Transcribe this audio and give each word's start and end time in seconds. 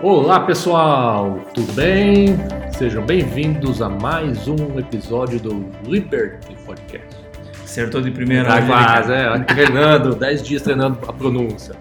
Olá 0.00 0.40
pessoal, 0.40 1.40
tudo 1.52 1.70
bem? 1.74 2.28
Sejam 2.72 3.04
bem-vindos 3.04 3.82
a 3.82 3.88
mais 3.88 4.48
um 4.48 4.78
episódio 4.78 5.38
do 5.38 5.70
Liberty 5.84 6.56
Podcast. 6.64 7.18
Acertou 7.62 8.00
de 8.00 8.10
primeira. 8.10 8.48
Tá 8.48 8.60
né, 8.62 8.66
quase, 8.66 9.12
é, 9.12 9.38
treinando, 9.40 10.14
10 10.14 10.42
dias 10.42 10.62
treinando 10.62 10.98
a 11.06 11.12
pronúncia. 11.12 11.74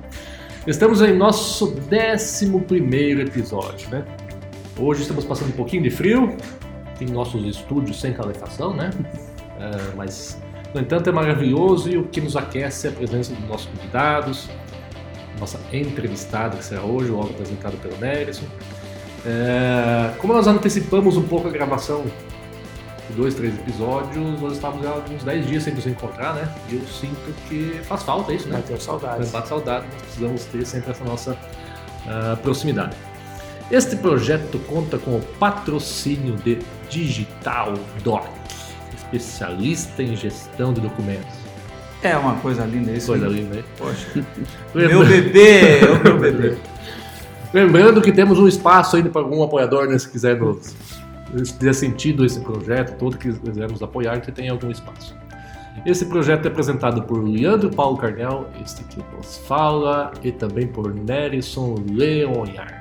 Estamos 0.67 1.01
em 1.01 1.15
nosso 1.15 1.65
11 1.65 3.21
episódio, 3.21 3.89
né? 3.89 4.03
Hoje 4.77 5.03
estamos 5.03 5.23
passando 5.23 5.49
um 5.49 5.55
pouquinho 5.55 5.83
de 5.83 5.89
frio, 5.89 6.35
tem 6.97 7.07
nossos 7.07 7.45
estúdios 7.45 8.01
sem 8.01 8.11
calefação, 8.11 8.73
né? 8.73 8.89
É, 9.57 9.95
mas, 9.95 10.41
no 10.73 10.81
entanto, 10.81 11.09
é 11.09 11.13
maravilhoso 11.13 11.89
e 11.89 11.97
o 11.97 12.03
que 12.03 12.19
nos 12.19 12.35
aquece 12.35 12.87
é 12.87 12.89
a 12.89 12.93
presença 12.93 13.33
dos 13.33 13.47
nossos 13.47 13.67
convidados, 13.67 14.49
nossa 15.39 15.59
entrevistada 15.71 16.57
que 16.57 16.63
será 16.63 16.81
hoje, 16.81 17.09
logo 17.09 17.29
apresentada 17.29 17.75
pelo 17.77 17.97
Nerison. 17.97 18.45
É, 19.25 20.13
como 20.17 20.33
nós 20.33 20.47
antecipamos 20.47 21.17
um 21.17 21.23
pouco 21.23 21.47
a 21.47 21.51
gravação 21.51 22.03
de 23.09 23.15
dois, 23.15 23.33
três 23.33 23.53
episódios, 23.55 24.39
nós 24.39 24.53
estávamos 24.53 24.85
há 24.85 24.95
uns 25.11 25.23
10 25.23 25.47
dias 25.47 25.63
sem 25.63 25.73
nos 25.73 25.85
encontrar, 25.85 26.35
né? 26.35 26.53
E 26.69 26.75
eu 26.75 26.81
sinto 26.87 27.33
que 27.47 27.79
faz 27.83 28.03
falta 28.03 28.31
isso, 28.31 28.47
né? 28.47 28.57
Bateu 28.57 28.79
saudades. 28.79 29.31
Bate 29.31 29.47
saudade, 29.47 29.85
nós 29.91 30.01
precisamos 30.01 30.45
ter 30.45 30.65
sempre 30.65 30.91
essa 30.91 31.03
nossa 31.03 31.37
ah, 32.07 32.37
proximidade. 32.41 32.95
Este 33.71 33.95
projeto 33.95 34.59
conta 34.67 34.97
com 34.97 35.17
o 35.17 35.21
patrocínio 35.39 36.35
de 36.37 36.59
Digital 36.89 37.73
Doc, 38.03 38.27
especialista 38.95 40.01
em 40.01 40.15
gestão 40.15 40.73
de 40.73 40.81
documentos. 40.81 41.38
É 42.01 42.15
uma 42.17 42.35
coisa 42.35 42.65
linda 42.65 42.91
isso. 42.91 43.07
Coisa 43.07 43.27
hein? 43.27 43.33
linda, 43.33 43.55
né? 43.55 43.63
Poxa. 43.77 44.25
Meu 44.73 45.05
bebê, 45.05 45.79
é 45.79 45.85
o 45.85 46.03
meu 46.03 46.19
bebê. 46.19 46.57
Lembrando 47.53 48.01
que 48.01 48.11
temos 48.11 48.37
um 48.37 48.47
espaço 48.47 48.95
ainda 48.95 49.09
para 49.09 49.21
algum 49.21 49.41
apoiador, 49.41 49.87
né, 49.87 49.97
se 49.97 50.07
quiser 50.07 50.39
nos 50.39 50.75
se 51.43 51.53
fizer 51.53 51.73
sentido 51.73 52.25
esse 52.25 52.39
projeto 52.39 52.97
todo, 52.97 53.17
que 53.17 53.31
quiser 53.31 53.69
nos 53.69 53.81
apoiar, 53.81 54.19
que 54.19 54.31
tem 54.31 54.49
algum 54.49 54.69
espaço. 54.71 55.15
Esse 55.85 56.05
projeto 56.05 56.45
é 56.45 56.49
apresentado 56.49 57.03
por 57.03 57.23
Leandro 57.23 57.69
Paulo 57.69 57.97
Carnel, 57.97 58.47
este 58.63 58.83
que 58.83 58.97
nos 59.15 59.37
fala, 59.47 60.11
e 60.23 60.31
também 60.31 60.67
por 60.67 60.93
Nerison 60.93 61.75
Leonhard. 61.89 62.73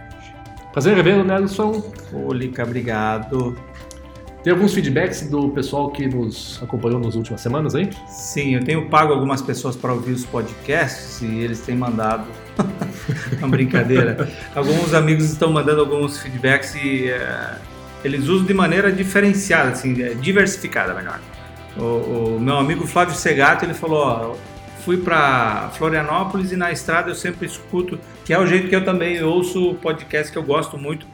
Prazer 0.72 0.98
em 0.98 1.02
vê-lo, 1.02 1.24
Nerison. 1.24 1.82
Ô, 2.12 2.32
Lica, 2.32 2.64
obrigado. 2.64 3.56
Tem 4.42 4.52
alguns 4.52 4.72
feedbacks 4.72 5.28
do 5.28 5.48
pessoal 5.48 5.90
que 5.90 6.06
nos 6.06 6.60
acompanhou 6.62 7.00
nas 7.00 7.16
últimas 7.16 7.40
semanas, 7.40 7.74
hein? 7.74 7.90
Sim, 8.06 8.54
eu 8.54 8.64
tenho 8.64 8.88
pago 8.88 9.12
algumas 9.12 9.42
pessoas 9.42 9.74
para 9.74 9.92
ouvir 9.92 10.12
os 10.12 10.24
podcasts 10.24 11.20
e 11.20 11.26
eles 11.40 11.60
têm 11.60 11.76
mandado. 11.76 12.26
uma 13.38 13.48
brincadeira. 13.48 14.28
Alguns 14.54 14.94
amigos 14.94 15.24
estão 15.24 15.52
mandando 15.52 15.80
alguns 15.80 16.18
feedbacks 16.18 16.74
e 16.76 17.08
eh, 17.08 17.58
eles 18.04 18.28
usam 18.28 18.46
de 18.46 18.54
maneira 18.54 18.92
diferenciada, 18.92 19.70
assim, 19.70 20.00
eh, 20.00 20.14
diversificada, 20.14 20.94
melhor. 20.94 21.20
O, 21.76 22.36
o 22.36 22.40
meu 22.40 22.56
amigo 22.56 22.86
Flávio 22.86 23.14
Segato, 23.14 23.64
ele 23.64 23.74
falou, 23.74 23.98
ó, 23.98 24.36
fui 24.84 24.98
para 24.98 25.70
Florianópolis 25.74 26.52
e 26.52 26.56
na 26.56 26.70
estrada 26.70 27.10
eu 27.10 27.14
sempre 27.14 27.46
escuto, 27.46 27.98
que 28.24 28.32
é 28.32 28.38
o 28.38 28.46
jeito 28.46 28.68
que 28.68 28.74
eu 28.74 28.84
também 28.84 29.22
ouço 29.22 29.74
podcast 29.82 30.32
que 30.32 30.38
eu 30.38 30.42
gosto 30.42 30.78
muito, 30.78 31.06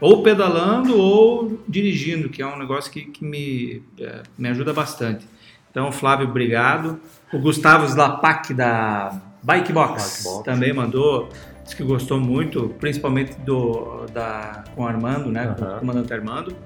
ou 0.00 0.22
pedalando 0.22 0.96
ou 0.96 1.60
dirigindo, 1.68 2.28
que 2.28 2.40
é 2.42 2.46
um 2.46 2.58
negócio 2.58 2.90
que, 2.90 3.02
que 3.02 3.24
me, 3.24 3.82
eh, 3.98 4.22
me 4.36 4.48
ajuda 4.48 4.72
bastante. 4.72 5.26
Então, 5.70 5.90
Flávio, 5.92 6.28
obrigado. 6.28 7.00
O 7.32 7.38
Gustavo 7.38 7.84
Slapak 7.84 8.54
da 8.54 9.20
Bike 9.42 9.72
Box, 9.72 10.22
Bike 10.22 10.24
Box. 10.24 10.44
também 10.44 10.72
mandou, 10.72 11.28
disse 11.62 11.76
que 11.76 11.82
gostou 11.82 12.18
muito, 12.18 12.74
principalmente 12.80 13.38
do 13.40 14.06
da 14.12 14.64
com 14.74 14.82
o 14.82 14.86
Armando, 14.86 15.30
né, 15.30 15.54
com 15.58 15.64
Aham. 15.64 15.76
o 15.76 15.80
comandante 15.80 16.12
Armando, 16.12 16.56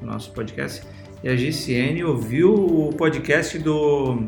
o 0.00 0.06
nosso 0.06 0.30
podcast. 0.32 0.82
E 1.22 1.28
a 1.28 1.36
GCN 1.36 2.02
ouviu 2.04 2.52
o 2.52 2.92
podcast 2.96 3.58
do 3.58 4.26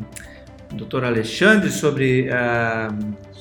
Dr. 0.72 1.04
Alexandre 1.04 1.70
sobre 1.70 2.28
ah, 2.30 2.88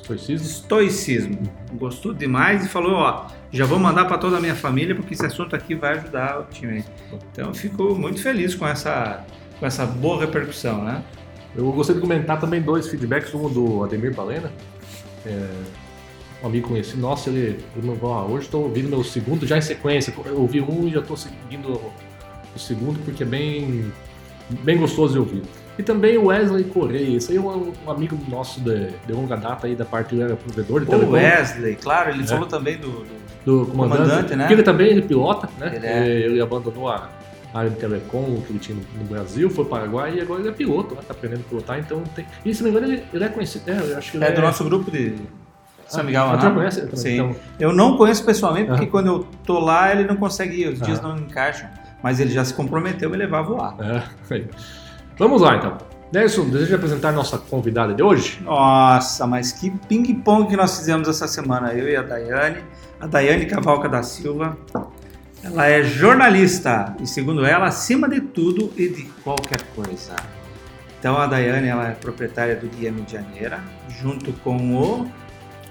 Estoicismo? 0.04 0.46
estoicismo. 0.46 1.40
Gostou 1.74 2.14
demais 2.14 2.66
e 2.66 2.70
falou, 2.70 2.96
ó, 2.96 3.28
já 3.52 3.66
vou 3.66 3.80
mandar 3.80 4.06
para 4.06 4.18
toda 4.18 4.38
a 4.38 4.42
minha 4.42 4.56
família 4.56 4.94
porque 4.94 5.14
esse 5.14 5.26
assunto 5.26 5.56
aqui 5.56 5.76
vai 5.76 5.98
ajudar 5.98 6.42
o 6.42 6.44
time. 6.46 6.84
Então, 7.32 7.48
eu 7.48 7.54
fico 7.54 7.96
muito 7.96 8.22
feliz 8.22 8.54
com 8.54 8.68
essa 8.68 9.24
com 9.60 9.66
essa 9.66 9.86
boa 9.86 10.20
repercussão, 10.20 10.84
né? 10.84 11.02
Eu 11.56 11.72
gostaria 11.72 12.02
de 12.02 12.08
comentar 12.08 12.40
também 12.40 12.62
dois 12.62 12.88
feedbacks, 12.90 13.34
um 13.34 13.48
do 13.48 13.84
Ademir 13.84 14.14
Balena, 14.14 14.52
é, 15.26 15.48
um 16.44 16.48
amigo 16.48 16.68
conhecido 16.68 17.00
nosso, 17.00 17.30
ele, 17.30 17.64
ele 17.76 17.88
mandou, 17.88 18.12
"Ah, 18.12 18.26
hoje 18.26 18.46
estou 18.46 18.64
ouvindo 18.64 18.90
meu 18.90 19.04
segundo 19.04 19.48
já 19.48 19.58
em 19.58 19.62
sequência, 19.62 20.14
eu 20.26 20.42
ouvi 20.42 20.60
um 20.60 20.88
e 20.88 20.92
já 20.92 21.00
estou 21.00 21.16
seguindo 21.16 21.80
o 22.56 22.60
segundo 22.60 23.00
porque 23.06 23.24
é 23.24 23.26
bem, 23.26 23.92
bem 24.50 24.78
gostoso 24.78 25.14
de 25.14 25.20
ouvir. 25.20 25.44
E 25.78 25.82
também 25.84 26.18
o 26.18 26.26
Wesley 26.26 26.66
Correia, 26.66 27.18
esse 27.18 27.32
aí 27.32 27.38
é 27.38 27.42
um, 27.42 27.74
um 27.86 27.90
amigo 27.92 28.18
nosso 28.30 28.60
de, 28.60 28.88
de 29.08 29.12
longa 29.14 29.36
data 29.36 29.66
aí 29.66 29.76
da 29.76 29.86
parte 29.86 30.16
do 30.16 30.36
provedor 30.38 30.82
de 30.82 30.86
O 30.88 30.90
telecom, 30.90 31.12
Wesley, 31.14 31.76
claro, 31.78 32.12
ele 32.12 32.24
É. 32.24 32.26
falou 32.28 32.46
também 32.46 32.78
do, 32.78 32.90
do- 32.90 33.24
do 33.66 33.72
comandante, 33.72 33.98
comandante, 34.04 34.36
né? 34.36 34.44
porque 34.44 34.54
ele 34.54 34.64
também 34.64 34.88
ele 34.88 35.02
pilota, 35.02 35.50
né? 35.58 35.72
Ele 35.76 35.86
é. 35.88 36.08
Ele 36.08 36.42
abandonou 36.42 36.90
a 36.90 37.10
área 37.54 37.70
de 37.72 37.76
telecom 37.78 38.42
que 38.46 38.52
ele 38.54 38.60
tinha 38.60 38.78
no 38.98 39.04
Brasil, 39.06 39.50
foi 39.50 39.66
para 39.66 39.78
o 39.78 39.80
Paraguai 39.80 40.16
e 40.16 40.22
agora 40.22 40.42
ele 40.42 40.50
é 40.50 40.52
piloto, 40.52 40.94
né? 40.96 41.02
Tá 41.08 41.14
aprendendo 41.14 41.42
a 41.42 41.50
pilotar, 41.50 41.80
então 41.80 42.04
tem... 42.16 42.26
E 42.46 42.54
se 42.54 42.64
não 42.64 42.72
me 42.72 42.78
engano, 42.78 42.94
ele, 42.94 43.04
ele 43.12 43.24
é 43.24 43.30
conhecido, 43.30 43.70
é, 43.72 43.78
eu 43.94 43.98
acho 43.98 44.12
que 44.12 44.24
é 44.24 44.32
do 44.32 44.42
nosso 44.42 44.64
grupo 44.64 44.90
de 44.92 45.16
São 45.88 46.04
Miguel 46.04 46.24
Ah, 46.24 46.28
já 46.28 46.34
Anapo. 46.34 46.56
conhece? 46.56 46.82
também? 46.82 46.96
Sim. 46.98 47.14
Então, 47.16 47.36
Eu 47.60 47.74
não 47.74 47.98
conheço 47.98 48.24
pessoalmente 48.24 48.68
porque 48.68 48.84
Aham. 48.84 48.92
quando 48.92 49.08
eu 49.08 49.28
tô 49.44 49.60
lá 49.60 49.92
ele 49.92 50.04
não 50.08 50.16
consegue 50.18 50.62
ir, 50.62 50.68
os 50.70 50.80
dias 50.82 51.00
Aham. 51.00 51.16
não 51.16 51.18
encaixam, 51.20 51.68
mas 52.04 52.20
ele 52.20 52.30
já 52.32 52.46
se 52.46 52.54
comprometeu 52.54 53.10
a 53.10 53.12
me 53.12 53.18
levar 53.18 53.40
a 53.40 53.42
voar. 53.42 53.76
é. 53.80 54.04
Vamos 55.18 55.42
lá 55.42 55.58
então. 55.58 55.78
Nelson, 56.12 56.50
deseja 56.50 56.76
apresentar 56.76 57.12
nossa 57.12 57.38
convidada 57.40 57.94
de 57.94 58.04
hoje? 58.04 58.40
Nossa, 58.44 59.26
mas 59.26 59.52
que 59.52 59.72
ping-pong 59.72 60.48
que 60.48 60.56
nós 60.56 60.78
fizemos 60.78 61.08
essa 61.08 61.28
semana, 61.28 61.74
eu 61.74 61.90
e 61.90 61.96
a 61.96 62.04
Daiane. 62.04 62.64
A 63.00 63.08
Daiane 63.08 63.48
Cavalca 63.48 63.90
da 63.90 64.04
Silva. 64.04 64.56
Ela 65.44 65.66
é 65.66 65.84
jornalista 65.84 66.96
e, 67.02 67.08
segundo 67.08 67.44
ela, 67.44 67.66
acima 67.66 68.08
de 68.08 68.22
tudo 68.22 68.72
e 68.78 68.88
de 68.88 69.04
qualquer 69.24 69.62
coisa. 69.76 70.16
Então, 71.00 71.18
a 71.18 71.26
Daiane 71.26 71.68
ela 71.68 71.90
é 71.90 71.92
proprietária 71.92 72.56
do 72.56 72.68
Guia 72.68 72.92
Medianeira, 72.92 73.60
junto 74.02 74.32
com 74.34 74.76
o, 74.76 75.12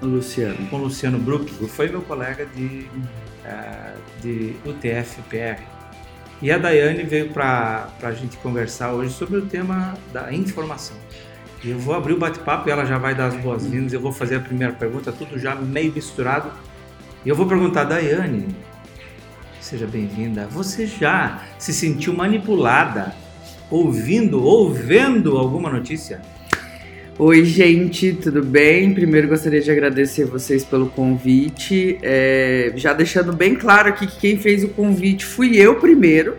Luciano. 0.03 0.69
com 0.69 0.77
o 0.77 0.83
Luciano 0.83 1.19
Bruck, 1.19 1.47
que 1.47 1.67
foi 1.69 1.89
meu 1.89 2.03
colega 2.03 2.45
de, 2.47 2.87
eh, 3.45 3.95
de 4.21 4.57
UTF-PR. 4.67 5.72
E 6.43 6.51
a 6.51 6.59
Daiane 6.59 7.05
veio 7.05 7.29
para 7.29 7.89
a 8.03 8.11
gente 8.11 8.37
conversar 8.39 8.93
hoje 8.93 9.15
sobre 9.15 9.39
o 9.39 9.47
tema 9.47 9.95
da 10.13 10.35
informação. 10.35 10.97
Eu 11.65 11.79
vou 11.79 11.95
abrir 11.95 12.15
o 12.15 12.19
bate-papo 12.19 12.69
e 12.69 12.73
ela 12.73 12.85
já 12.85 12.99
vai 12.99 13.15
dar 13.15 13.27
as 13.27 13.37
boas-vindas. 13.37 13.93
Eu 13.93 14.01
vou 14.01 14.11
fazer 14.11 14.35
a 14.35 14.41
primeira 14.41 14.73
pergunta, 14.73 15.13
tudo 15.13 15.39
já 15.39 15.55
meio 15.55 15.93
misturado. 15.93 16.51
E 17.25 17.29
eu 17.29 17.37
vou 17.37 17.47
perguntar, 17.47 17.85
Daiane, 17.85 18.49
seja 19.61 19.87
bem-vinda. 19.87 20.49
Você 20.49 20.85
já 20.85 21.45
se 21.61 21.73
sentiu 21.73 22.13
manipulada 22.13 23.15
ouvindo 23.71 24.43
ou 24.43 24.69
vendo 24.69 25.39
alguma 25.39 25.71
notícia? 25.71 26.21
Oi, 27.25 27.45
gente, 27.45 28.13
tudo 28.15 28.43
bem? 28.43 28.93
Primeiro 28.93 29.29
gostaria 29.29 29.61
de 29.61 29.71
agradecer 29.71 30.25
vocês 30.25 30.65
pelo 30.65 30.89
convite. 30.89 31.97
É, 32.03 32.73
já 32.75 32.93
deixando 32.93 33.33
bem 33.33 33.55
claro 33.55 33.91
aqui 33.91 34.09
que 34.09 34.19
quem 34.19 34.39
fez 34.39 34.65
o 34.65 34.69
convite 34.71 35.25
fui 35.25 35.57
eu 35.57 35.77
primeiro, 35.77 36.35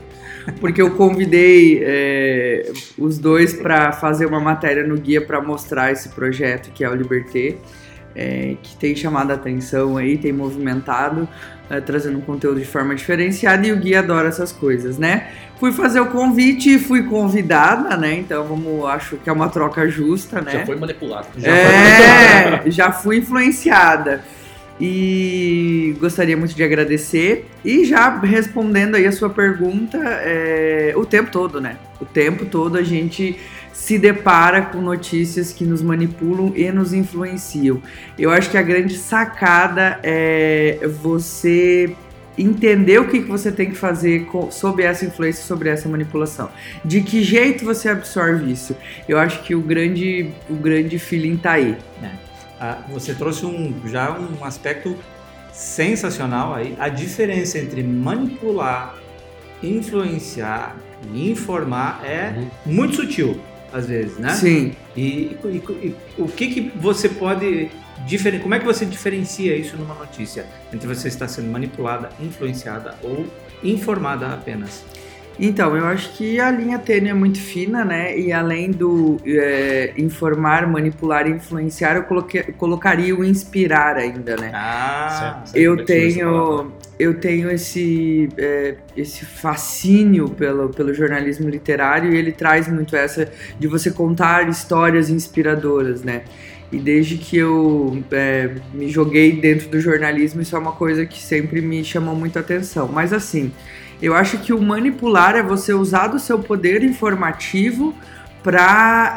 porque 0.59 0.81
eu 0.81 0.91
convidei 0.91 1.79
é, 1.81 2.69
os 2.97 3.17
dois 3.17 3.53
para 3.53 3.93
fazer 3.93 4.25
uma 4.25 4.41
matéria 4.41 4.85
no 4.85 4.97
guia 4.97 5.21
para 5.21 5.41
mostrar 5.41 5.89
esse 5.93 6.09
projeto 6.09 6.69
que 6.73 6.83
é 6.83 6.89
o 6.89 6.93
Liberté. 6.93 7.55
é, 8.15 8.55
que 8.61 8.75
tem 8.77 8.95
chamado 8.95 9.31
a 9.31 9.35
atenção 9.35 9.97
aí, 9.97 10.17
tem 10.17 10.31
movimentado, 10.31 11.27
é, 11.69 11.79
trazendo 11.79 12.17
um 12.17 12.21
conteúdo 12.21 12.59
de 12.59 12.65
forma 12.65 12.93
diferenciada 12.95 13.65
e 13.65 13.71
o 13.71 13.77
guia 13.77 13.99
adora 13.99 14.27
essas 14.27 14.51
coisas, 14.51 14.97
né? 14.97 15.27
Fui 15.59 15.71
fazer 15.71 15.99
o 15.99 16.07
convite 16.07 16.75
e 16.75 16.79
fui 16.79 17.03
convidada, 17.03 17.95
né? 17.95 18.15
Então 18.15 18.43
vamos, 18.45 18.85
acho 18.85 19.17
que 19.17 19.29
é 19.29 19.33
uma 19.33 19.49
troca 19.49 19.87
justa, 19.87 20.41
né? 20.41 20.51
Já 20.51 20.65
foi 20.65 20.75
manipulado. 20.75 21.27
é, 21.43 22.63
já 22.69 22.91
fui 22.91 23.17
influenciada. 23.17 24.23
E 24.81 25.95
gostaria 25.99 26.35
muito 26.35 26.55
de 26.55 26.63
agradecer. 26.63 27.49
E 27.63 27.85
já 27.85 28.19
respondendo 28.19 28.95
aí 28.95 29.05
a 29.05 29.11
sua 29.11 29.29
pergunta, 29.29 29.97
é, 29.97 30.93
o 30.95 31.05
tempo 31.05 31.31
todo, 31.31 31.61
né? 31.61 31.77
O 32.03 32.05
tempo 32.05 32.45
todo 32.45 32.77
a 32.77 32.83
gente 32.83 33.39
se 33.71 33.97
depara 33.97 34.61
com 34.61 34.81
notícias 34.81 35.53
que 35.53 35.63
nos 35.63 35.81
manipulam 35.81 36.51
e 36.53 36.69
nos 36.69 36.91
influenciam. 36.91 37.81
Eu 38.19 38.29
acho 38.29 38.49
que 38.51 38.57
a 38.57 38.61
grande 38.61 38.97
sacada 38.97 39.99
é 40.03 40.79
você 41.01 41.95
entender 42.37 42.99
o 42.99 43.07
que, 43.07 43.21
que 43.21 43.29
você 43.29 43.53
tem 43.53 43.69
que 43.69 43.75
fazer 43.75 44.25
com, 44.25 44.51
sob 44.51 44.83
essa 44.83 45.05
influência, 45.05 45.45
sobre 45.45 45.69
essa 45.69 45.87
manipulação. 45.87 46.49
De 46.83 47.01
que 47.01 47.23
jeito 47.23 47.63
você 47.63 47.87
absorve 47.87 48.51
isso? 48.51 48.75
Eu 49.07 49.17
acho 49.17 49.41
que 49.43 49.55
o 49.55 49.61
grande, 49.61 50.29
o 50.49 50.55
grande 50.55 50.99
feeling 50.99 51.37
tá 51.37 51.53
aí. 51.53 51.77
Ah, 52.59 52.79
você 52.89 53.13
trouxe 53.13 53.45
um, 53.45 53.73
já 53.87 54.11
um 54.11 54.43
aspecto 54.43 54.93
sensacional 55.53 56.53
aí. 56.53 56.75
A 56.77 56.89
diferença 56.89 57.59
entre 57.59 57.81
manipular, 57.81 58.95
influenciar 59.61 60.75
e 61.13 61.31
informar 61.31 62.01
é 62.05 62.33
Uhum. 62.37 62.47
muito 62.65 62.95
sutil, 62.95 63.39
às 63.71 63.87
vezes, 63.87 64.17
né? 64.17 64.29
Sim. 64.33 64.73
E, 64.95 65.35
e- 65.43 65.63
e 65.83 65.95
o 66.17 66.27
que, 66.27 66.47
que 66.47 66.71
você 66.77 67.09
pode 67.09 67.69
diferen... 68.05 68.39
como 68.39 68.53
é 68.53 68.59
que 68.59 68.65
você 68.65 68.85
diferencia 68.85 69.55
isso 69.55 69.75
numa 69.77 69.95
notícia 69.95 70.45
entre 70.73 70.87
você 70.87 71.07
estar 71.07 71.27
sendo 71.27 71.49
manipulada, 71.51 72.09
influenciada 72.21 72.95
ou 73.03 73.25
informada 73.63 74.27
apenas? 74.33 74.83
Então, 75.39 75.75
eu 75.75 75.87
acho 75.87 76.11
que 76.13 76.39
a 76.39 76.51
linha 76.51 76.77
tênue 76.77 77.09
é 77.09 77.13
muito 77.13 77.39
fina, 77.39 77.83
né? 77.83 78.15
E 78.15 78.31
além 78.31 78.69
do 78.69 79.17
é, 79.25 79.91
informar, 79.97 80.67
manipular 80.67 81.25
e 81.27 81.31
influenciar, 81.31 81.95
eu 81.95 82.03
coloquei- 82.03 82.43
colocaria 82.55 83.15
o 83.15 83.25
inspirar 83.25 83.95
ainda, 83.97 84.35
né? 84.37 84.51
Ah, 84.53 85.41
Certo. 85.43 85.55
eu 85.57 85.73
é 85.79 85.83
tenho? 85.85 86.71
Eu 86.99 87.15
tenho 87.15 87.49
esse 87.49 88.29
é, 88.37 88.75
esse 88.95 89.25
fascínio 89.25 90.29
pelo, 90.29 90.69
pelo 90.69 90.93
jornalismo 90.93 91.49
literário 91.49 92.13
e 92.13 92.17
ele 92.17 92.31
traz 92.31 92.67
muito 92.67 92.95
essa 92.95 93.31
de 93.59 93.67
você 93.67 93.91
contar 93.91 94.47
histórias 94.47 95.09
inspiradoras 95.09 96.03
né? 96.03 96.23
E 96.71 96.77
desde 96.77 97.17
que 97.17 97.37
eu 97.37 98.03
é, 98.11 98.49
me 98.73 98.89
joguei 98.89 99.31
dentro 99.33 99.69
do 99.69 99.79
jornalismo 99.79 100.41
isso 100.41 100.55
é 100.55 100.59
uma 100.59 100.71
coisa 100.71 101.05
que 101.05 101.21
sempre 101.21 101.61
me 101.61 101.83
chamou 101.83 102.15
muita 102.15 102.39
atenção. 102.39 102.87
Mas 102.87 103.13
assim 103.13 103.51
eu 104.01 104.15
acho 104.15 104.37
que 104.39 104.53
o 104.53 104.61
manipular 104.61 105.35
é 105.35 105.43
você 105.43 105.73
usar 105.73 106.07
do 106.07 106.19
seu 106.19 106.39
poder 106.39 106.83
informativo 106.83 107.93
para 108.43 109.15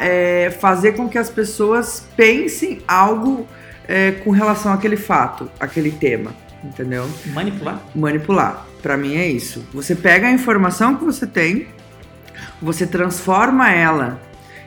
fazer 0.59 0.93
com 0.93 1.09
que 1.09 1.17
as 1.17 1.29
pessoas 1.29 2.07
pensem 2.15 2.79
algo 2.87 3.45
é, 3.87 4.11
com 4.11 4.31
relação 4.31 4.71
àquele 4.73 4.97
fato, 4.97 5.49
aquele 5.59 5.91
tema, 5.91 6.33
entendeu? 6.63 7.09
manipular? 7.27 7.81
Manipular, 7.95 8.65
Pra 8.81 8.97
mim 8.97 9.15
é 9.15 9.27
isso. 9.27 9.65
Você 9.73 9.95
pega 9.95 10.27
a 10.27 10.31
informação 10.31 10.95
que 10.95 11.03
você 11.03 11.25
tem, 11.25 11.67
você 12.61 12.85
transforma 12.85 13.71
ela 13.71 14.21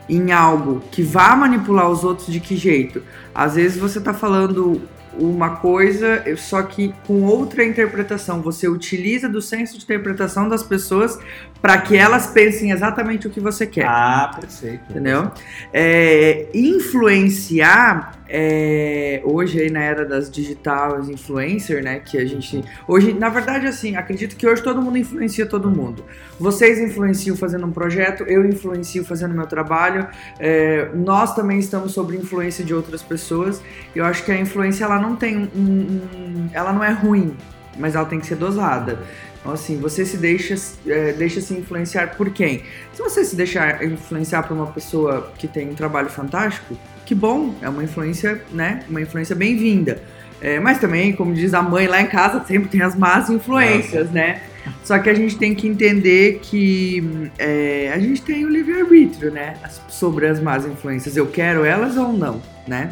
em 0.09 0.33
algo 0.33 0.83
que 0.91 1.03
vá 1.03 1.37
manipular 1.37 1.89
os 1.89 2.03
outros 2.03 2.27
de 2.27 2.41
que 2.41 2.57
jeito? 2.57 3.03
Às 3.35 3.55
vezes 3.55 3.79
você 3.79 4.01
tá 4.01 4.13
falando 4.13 4.83
uma 5.19 5.57
coisa, 5.57 6.25
só 6.37 6.63
que 6.63 6.95
com 7.07 7.23
outra 7.23 7.65
interpretação. 7.65 8.41
Você 8.43 8.69
utiliza 8.69 9.29
do 9.29 9.43
senso 9.43 9.77
de 9.77 9.85
interpretação 9.85 10.49
das 10.49 10.63
pessoas 10.63 11.19
para 11.61 11.79
que 11.79 11.97
elas 11.97 12.29
pensem 12.29 12.71
exatamente 12.71 13.27
o 13.27 13.31
que 13.31 13.41
você 13.41 13.67
quer. 13.67 13.87
Ah, 13.87 14.31
perfeito. 14.41 14.83
Entendeu? 14.91 15.31
É, 15.73 16.49
influenciar 16.55 18.20
é, 18.33 19.21
hoje 19.25 19.61
aí 19.61 19.71
na 19.71 19.83
era 19.83 20.05
das 20.05 20.31
digitais 20.31 21.09
influencer, 21.09 21.83
né? 21.83 21.99
Que 21.99 22.17
a 22.17 22.25
gente. 22.25 22.63
Hoje, 22.87 23.13
na 23.13 23.29
verdade, 23.29 23.67
assim, 23.67 23.97
acredito 23.97 24.37
que 24.37 24.47
hoje 24.47 24.63
todo 24.63 24.81
mundo 24.81 24.97
influencia 24.97 25.45
todo 25.47 25.69
mundo. 25.69 26.05
Vocês 26.39 26.79
influenciam 26.79 27.37
fazendo 27.37 27.67
um 27.67 27.73
projeto, 27.73 28.23
eu 28.23 28.47
influencio 28.47 29.05
fazendo 29.05 29.35
meu 29.35 29.47
trabalho, 29.47 30.07
é, 30.39 30.89
nós 30.95 31.35
também 31.35 31.59
estamos 31.59 31.93
sob 31.93 32.17
influência 32.17 32.65
de 32.65 32.73
outras 32.73 33.03
pessoas. 33.03 33.61
Eu 33.95 34.05
acho 34.05 34.25
que 34.25 34.31
a 34.31 34.39
influência 34.41 34.85
ela 34.85 35.01
não 35.01 35.17
tem 35.17 35.37
um, 35.37 35.61
um- 35.61 36.49
ela 36.53 36.73
não 36.73 36.85
é 36.85 36.93
ruim, 36.93 37.37
mas 37.77 37.97
ela 37.97 38.05
tem 38.07 38.21
que 38.21 38.27
ser 38.27 38.37
dosada. 38.37 38.99
Então, 39.41 39.53
assim, 39.53 39.79
você 39.81 40.05
se 40.05 40.19
deixa, 40.19 40.55
é, 40.87 41.13
deixa 41.13 41.41
se 41.41 41.55
influenciar 41.55 42.15
por 42.15 42.31
quem? 42.31 42.63
Se 42.93 43.03
você 43.03 43.25
se 43.25 43.35
deixar 43.35 43.83
influenciar 43.83 44.43
por 44.43 44.55
uma 44.55 44.67
pessoa 44.67 45.33
que 45.39 45.49
tem 45.49 45.71
um 45.71 45.75
trabalho 45.75 46.11
fantástico, 46.11 46.77
que 47.05 47.15
bom, 47.15 47.55
é 47.61 47.69
uma 47.69 47.83
influência, 47.83 48.43
né? 48.53 48.81
Uma 48.89 49.01
influência 49.01 49.35
bem-vinda. 49.35 50.01
É, 50.41 50.59
mas 50.59 50.79
também, 50.79 51.13
como 51.13 51.35
diz 51.35 51.53
a 51.53 51.63
mãe 51.63 51.87
lá 51.87 52.01
em 52.01 52.07
casa, 52.07 52.43
sempre 52.47 52.69
tem 52.69 52.81
as 52.81 52.97
más 52.97 53.29
influências, 53.29 54.11
né? 54.11 54.41
Só 54.85 54.99
que 54.99 55.11
a 55.11 55.15
gente 55.15 55.37
tem 55.37 55.55
que 55.55 55.67
entender 55.67 56.41
que 56.43 57.31
é, 57.39 57.93
a 57.95 57.99
gente 57.99 58.23
tem 58.23 58.45
o 58.45 58.49
livre-arbítrio, 58.49 59.31
né? 59.31 59.55
Sobre 59.89 60.27
as 60.27 60.41
más 60.41 60.67
influências. 60.67 61.17
Eu 61.17 61.27
quero 61.27 61.65
elas 61.65 61.97
ou 61.97 62.13
não, 62.13 62.41
né? 62.67 62.91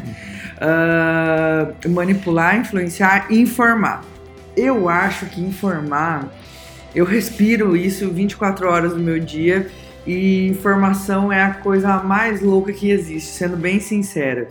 Ah, 0.59 1.71
manipular, 1.87 2.57
influenciar 2.57 3.27
e 3.29 3.39
informar. 3.39 4.03
Eu 4.55 4.89
acho 4.89 5.25
que 5.27 5.41
informar, 5.41 6.27
eu 6.93 7.05
respiro 7.05 7.77
isso 7.77 8.09
24 8.09 8.67
horas 8.67 8.93
do 8.93 8.99
meu 8.99 9.19
dia 9.19 9.67
e 10.05 10.47
informação 10.47 11.31
é 11.31 11.43
a 11.43 11.53
coisa 11.53 11.97
mais 11.97 12.41
louca 12.41 12.71
que 12.73 12.89
existe, 12.89 13.29
sendo 13.29 13.57
bem 13.57 13.79
sincera. 13.79 14.47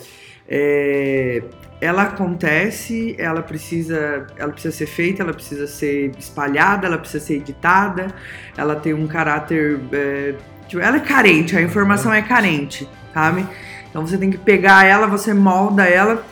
É, 0.48 1.42
ela 1.80 2.02
acontece, 2.04 3.14
ela 3.18 3.42
precisa, 3.42 4.26
ela 4.36 4.52
precisa 4.52 4.74
ser 4.74 4.86
feita, 4.86 5.22
ela 5.22 5.32
precisa 5.32 5.66
ser 5.66 6.12
espalhada, 6.18 6.86
ela 6.86 6.98
precisa 6.98 7.24
ser 7.24 7.36
editada, 7.36 8.08
ela 8.56 8.74
tem 8.74 8.94
um 8.94 9.06
caráter. 9.06 9.78
é, 9.92 10.34
tipo, 10.66 10.82
ela 10.82 10.96
é 10.96 11.00
carente, 11.00 11.56
a 11.56 11.62
informação 11.62 12.12
é 12.12 12.22
carente, 12.22 12.88
sabe? 13.14 13.46
Então 13.88 14.06
você 14.06 14.18
tem 14.18 14.30
que 14.30 14.38
pegar 14.38 14.84
ela, 14.84 15.06
você 15.06 15.32
molda 15.32 15.84
ela, 15.84 16.24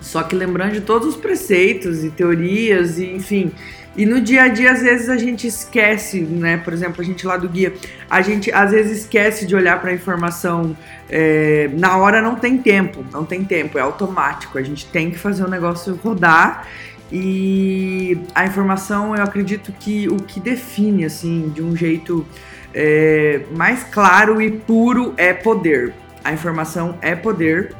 só 0.00 0.22
que 0.22 0.36
lembrando 0.36 0.72
de 0.72 0.80
todos 0.80 1.08
os 1.08 1.16
preceitos 1.16 2.04
e 2.04 2.10
teorias, 2.10 2.98
e 2.98 3.06
enfim. 3.06 3.52
E 3.96 4.04
no 4.04 4.20
dia 4.20 4.42
a 4.42 4.48
dia, 4.48 4.72
às 4.72 4.82
vezes, 4.82 5.08
a 5.08 5.16
gente 5.16 5.46
esquece, 5.46 6.20
né? 6.20 6.56
Por 6.56 6.72
exemplo, 6.72 7.00
a 7.00 7.04
gente 7.04 7.26
lá 7.26 7.36
do 7.36 7.48
guia, 7.48 7.72
a 8.10 8.20
gente 8.22 8.50
às 8.52 8.72
vezes 8.72 9.02
esquece 9.02 9.46
de 9.46 9.54
olhar 9.54 9.80
para 9.80 9.90
a 9.90 9.94
informação. 9.94 10.76
é, 11.08 11.70
na 11.74 11.96
hora 11.96 12.20
não 12.20 12.34
tem 12.34 12.58
tempo, 12.58 13.04
não 13.12 13.24
tem 13.24 13.44
tempo, 13.44 13.78
é 13.78 13.82
automático. 13.82 14.58
A 14.58 14.62
gente 14.62 14.86
tem 14.86 15.10
que 15.10 15.18
fazer 15.18 15.44
o 15.44 15.48
negócio 15.48 15.98
rodar. 16.02 16.66
E 17.12 18.18
a 18.34 18.44
informação, 18.44 19.14
eu 19.14 19.22
acredito 19.22 19.72
que 19.72 20.08
o 20.08 20.16
que 20.16 20.40
define, 20.40 21.04
assim, 21.04 21.52
de 21.54 21.62
um 21.62 21.76
jeito 21.76 22.26
é, 22.74 23.42
mais 23.56 23.84
claro 23.84 24.42
e 24.42 24.50
puro 24.50 25.14
é 25.16 25.32
poder. 25.32 25.94
A 26.24 26.32
informação 26.32 26.98
é 27.00 27.14
poder, 27.14 27.74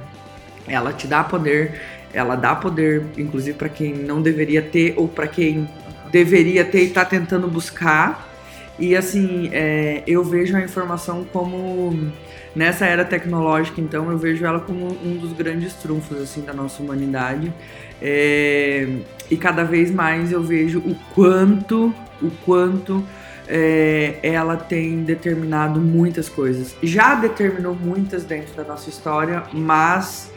ela 0.69 0.93
te 0.93 1.06
dá 1.06 1.25
poder, 1.25 1.81
ela 2.12 2.37
dá 2.37 2.55
poder, 2.55 3.02
inclusive 3.19 3.56
para 3.58 3.69
quem 3.69 3.93
não 3.93 4.22
deveria 4.22 4.62
ter 4.62 4.94
ou 4.96 5.08
para 5.08 5.26
quem 5.26 5.69
deveria 6.14 6.64
ter 6.64 6.82
e 6.82 6.87
está 6.87 7.05
tentando 7.05 7.49
buscar. 7.49 8.32
E 8.78 8.94
assim, 8.94 9.50
é, 9.52 10.05
eu 10.06 10.22
vejo 10.22 10.56
a 10.56 10.61
informação 10.61 11.26
como 11.32 12.12
nessa 12.55 12.87
era 12.87 13.05
tecnológica, 13.05 13.81
então 13.81 14.12
eu 14.12 14.16
vejo 14.16 14.44
ela 14.44 14.61
como 14.61 14.96
um 15.05 15.16
dos 15.16 15.32
grandes 15.32 15.75
trunfos 15.75 16.16
assim 16.22 16.43
da 16.43 16.52
nossa 16.52 16.81
humanidade. 16.81 17.53
É, 18.00 18.86
e 19.29 19.36
cada 19.36 19.65
vez 19.65 19.91
mais 19.91 20.31
eu 20.31 20.41
vejo 20.41 20.79
o 20.79 20.94
quanto, 21.17 21.93
o 22.22 22.31
quanto 22.44 23.05
é, 23.48 24.20
ela 24.22 24.56
tem 24.56 25.03
determinado 25.03 25.81
muitas 25.81 26.29
coisas. 26.29 26.77
Já 26.81 27.17
determinou 27.17 27.74
muitas 27.74 28.22
dentro 28.22 28.55
da 28.55 28.62
nossa 28.62 28.88
história, 28.88 29.43
mas 29.53 30.31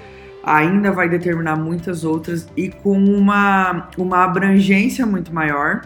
ainda 0.48 0.92
vai 0.94 1.10
determinar 1.10 1.58
muitas 1.58 2.06
outras 2.06 2.48
e 2.56 2.70
com 2.70 2.98
uma, 2.98 3.89
uma 3.98 4.24
abrangência 4.24 5.06
muito 5.06 5.34
maior, 5.34 5.82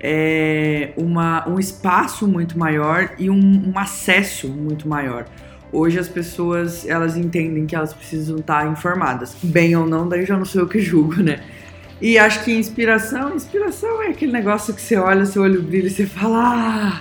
é, 0.00 0.92
uma, 0.96 1.46
um 1.46 1.58
espaço 1.58 2.26
muito 2.26 2.58
maior 2.58 3.10
e 3.18 3.28
um, 3.28 3.72
um 3.74 3.78
acesso 3.78 4.48
muito 4.48 4.88
maior. 4.88 5.26
Hoje 5.70 5.98
as 5.98 6.08
pessoas 6.08 6.86
elas 6.86 7.16
entendem 7.16 7.66
que 7.66 7.76
elas 7.76 7.92
precisam 7.92 8.36
estar 8.38 8.66
informadas, 8.66 9.36
bem 9.42 9.76
ou 9.76 9.86
não, 9.86 10.08
daí 10.08 10.24
já 10.24 10.36
não 10.36 10.44
sou 10.44 10.62
eu 10.62 10.68
que 10.68 10.80
julgo, 10.80 11.22
né? 11.22 11.40
E 12.00 12.18
acho 12.18 12.44
que 12.44 12.52
inspiração, 12.52 13.34
inspiração 13.34 14.02
é 14.02 14.08
aquele 14.08 14.32
negócio 14.32 14.72
que 14.72 14.80
você 14.80 14.96
olha, 14.96 15.26
seu 15.26 15.42
olho 15.42 15.62
brilha 15.62 15.86
e 15.86 15.90
você 15.90 16.06
fala, 16.06 16.38
ah! 16.38 17.00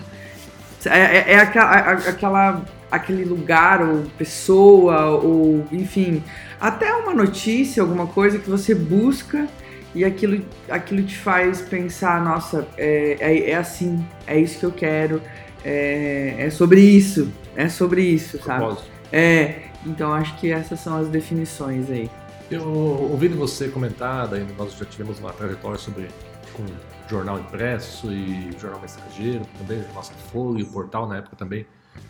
É, 0.86 1.00
é, 1.00 1.34
é 1.34 1.40
aquela, 1.40 1.72
aquela, 1.72 2.66
aquele 2.94 3.26
lugar 3.26 3.82
ou 3.82 4.04
pessoa 4.20 5.08
ou 5.08 5.66
enfim, 5.72 6.24
até 6.62 6.94
uma 6.94 7.12
notícia, 7.12 7.82
alguma 7.82 8.06
coisa 8.06 8.38
que 8.38 8.48
você 8.48 8.76
busca 8.76 9.48
e 9.96 10.06
aquilo, 10.06 10.46
aquilo 10.70 11.02
te 11.02 11.18
faz 11.18 11.60
pensar, 11.60 12.24
nossa, 12.24 12.68
é, 12.78 13.18
é, 13.20 13.50
é 13.50 13.56
assim, 13.56 14.06
é 14.28 14.40
isso 14.40 14.60
que 14.60 14.66
eu 14.66 14.72
quero, 14.72 15.20
é, 15.66 16.36
é 16.38 16.50
sobre 16.52 16.82
isso, 16.82 17.32
é 17.56 17.68
sobre 17.68 18.04
isso, 18.04 18.38
sabe? 18.44 18.60
Propósito. 18.60 18.92
É, 19.12 19.56
então 19.88 20.14
acho 20.14 20.38
que 20.38 20.52
essas 20.52 20.80
são 20.80 20.96
as 20.96 21.08
definições 21.08 21.90
aí. 21.90 22.10
Eu 22.52 22.68
ouvindo 23.12 23.36
você 23.36 23.70
comentar, 23.70 24.28
daí 24.28 24.46
nós 24.56 24.78
já 24.78 24.86
tivemos 24.86 25.18
uma 25.20 25.34
trajetória 25.34 25.80
sobre 25.80 26.10
com 26.54 26.64
jornal 27.10 27.40
impresso 27.40 28.12
e 28.12 28.52
jornal 28.60 28.80
mensageiro, 28.80 29.44
também 29.58 29.84
nossa 29.96 30.14
Folha 30.32 30.60
e 30.60 30.64
o 30.64 30.68
portal 30.68 31.08
na 31.08 31.18
época 31.18 31.36
também 31.36 31.66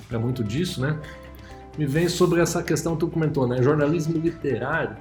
era 0.10 0.20
muito 0.20 0.44
disso, 0.44 0.82
né? 0.82 0.98
Me 1.78 1.86
vem 1.86 2.08
sobre 2.08 2.40
essa 2.42 2.62
questão 2.62 2.94
que 2.94 3.00
tu 3.02 3.08
comentou, 3.08 3.48
né? 3.48 3.62
Jornalismo 3.62 4.18
literário. 4.18 4.96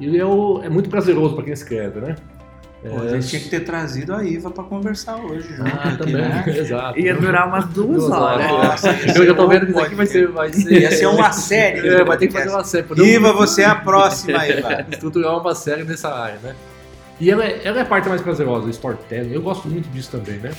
Ele 0.00 0.18
é, 0.18 0.24
o- 0.24 0.60
é 0.62 0.68
muito 0.68 0.88
prazeroso 0.90 1.34
para 1.34 1.44
quem 1.44 1.52
escreve, 1.52 2.00
né? 2.00 2.16
Pô, 2.86 3.00
a 3.00 3.08
gente 3.08 3.28
tinha 3.28 3.40
que 3.40 3.48
ter 3.48 3.60
trazido 3.60 4.12
a 4.14 4.22
Iva 4.22 4.50
para 4.50 4.62
conversar 4.64 5.16
hoje 5.16 5.48
junto 5.56 5.70
Ah, 5.74 5.88
aqui, 5.88 5.96
também, 5.96 6.16
né? 6.16 6.44
exato. 6.58 6.98
Ia 6.98 7.14
durar 7.14 7.48
umas 7.48 7.64
duas 7.66 8.02
Duas 8.04 8.10
horas. 8.12 8.46
Nossa, 8.50 8.90
ia 8.92 9.16
Eu 9.16 9.26
já 9.26 9.34
tô 9.34 9.42
ser 9.42 9.48
vendo 9.48 9.66
que 9.66 9.72
um 9.72 9.76
isso 9.76 9.86
aqui 9.86 9.94
vai 9.94 10.06
ser, 10.06 10.28
vai 10.28 10.52
ser. 10.52 10.72
Ia 10.82 10.90
ser 10.90 11.06
uma 11.06 11.32
série. 11.32 11.88
É, 11.88 12.04
vai 12.04 12.18
ter 12.18 12.26
que 12.26 12.32
fazer 12.34 12.50
uma 12.50 12.64
série. 12.64 12.86
Iva, 13.00 13.32
você 13.32 13.62
é 13.62 13.66
a 13.66 13.74
próxima, 13.76 14.46
Iva. 14.46 14.84
Estruturar 14.92 15.38
uma 15.40 15.54
série 15.54 15.84
nessa 15.84 16.12
área, 16.12 16.38
né? 16.42 16.54
E 17.20 17.30
ela 17.30 17.44
é, 17.44 17.60
ela 17.64 17.78
é 17.78 17.82
a 17.82 17.86
parte 17.86 18.06
mais 18.08 18.20
prazerosa, 18.20 18.66
o 18.66 18.70
storytelling. 18.70 19.32
Eu 19.32 19.40
gosto 19.40 19.66
muito 19.68 19.88
disso 19.88 20.10
também, 20.10 20.38
né? 20.40 20.50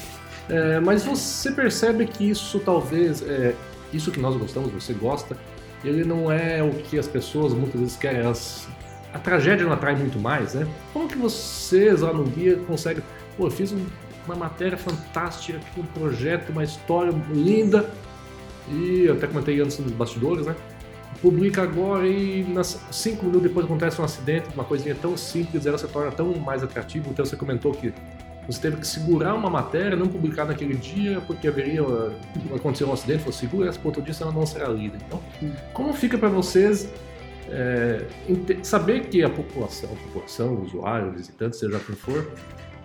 É, 0.49 0.79
mas 0.79 1.03
você 1.03 1.51
percebe 1.51 2.05
que 2.05 2.29
isso 2.29 2.59
talvez, 2.59 3.21
é, 3.23 3.55
isso 3.91 4.11
que 4.11 4.19
nós 4.19 4.35
gostamos, 4.35 4.71
você 4.71 4.93
gosta, 4.93 5.35
ele 5.83 6.03
não 6.03 6.31
é 6.31 6.61
o 6.63 6.71
que 6.71 6.97
as 6.97 7.07
pessoas 7.07 7.53
muitas 7.53 7.79
vezes 7.79 7.95
querem. 7.95 8.21
Elas, 8.21 8.67
a 9.13 9.19
tragédia 9.19 9.65
não 9.65 9.73
atrai 9.73 9.95
muito 9.95 10.19
mais, 10.19 10.53
né? 10.53 10.67
Como 10.93 11.07
que 11.07 11.17
vocês 11.17 12.01
lá 12.01 12.13
no 12.13 12.23
guia 12.23 12.57
conseguem. 12.67 13.03
Pô, 13.37 13.47
eu 13.47 13.51
fiz 13.51 13.71
um, 13.71 13.85
uma 14.25 14.35
matéria 14.35 14.77
fantástica 14.77 15.59
um 15.77 15.83
projeto, 15.83 16.49
uma 16.49 16.63
história 16.63 17.13
linda, 17.31 17.89
e 18.69 19.07
até 19.09 19.27
comentei 19.27 19.59
antes 19.61 19.77
nos 19.79 19.91
bastidores, 19.91 20.45
né? 20.45 20.55
Publica 21.21 21.63
agora 21.63 22.05
e 22.05 22.43
nas, 22.43 22.79
cinco 22.91 23.25
minutos 23.25 23.47
depois 23.47 23.65
acontece 23.65 24.01
um 24.01 24.03
acidente, 24.03 24.47
uma 24.53 24.63
coisinha 24.63 24.95
tão 24.95 25.15
simples, 25.15 25.65
ela 25.65 25.77
se 25.77 25.87
torna 25.87 26.11
tão 26.11 26.33
mais 26.35 26.61
atrativa. 26.61 27.07
Então 27.09 27.25
você 27.25 27.35
comentou 27.35 27.71
que 27.71 27.93
você 28.47 28.61
teve 28.61 28.77
que 28.77 28.87
segurar 28.87 29.33
uma 29.33 29.49
matéria, 29.49 29.95
não 29.95 30.07
publicar 30.07 30.45
naquele 30.45 30.75
dia, 30.75 31.21
porque 31.21 31.47
haveria 31.47 31.81
acontecer 32.55 32.83
um 32.83 32.93
acidente, 32.93 33.23
você 33.23 33.39
segura 33.39 33.69
essa 33.69 33.79
ponto 33.79 34.01
disso, 34.01 34.23
ela 34.23 34.31
não 34.31 34.45
será 34.45 34.67
lida. 34.67 34.97
Então, 35.07 35.21
como 35.73 35.93
fica 35.93 36.17
para 36.17 36.29
vocês 36.29 36.89
é, 37.49 38.05
saber 38.63 39.07
que 39.07 39.23
a 39.23 39.29
população, 39.29 39.89
a 39.91 39.95
população, 40.07 40.53
o 40.53 40.63
usuário, 40.63 41.09
o 41.09 41.11
visitante, 41.11 41.57
seja 41.57 41.79
quem 41.79 41.95
for, 41.95 42.31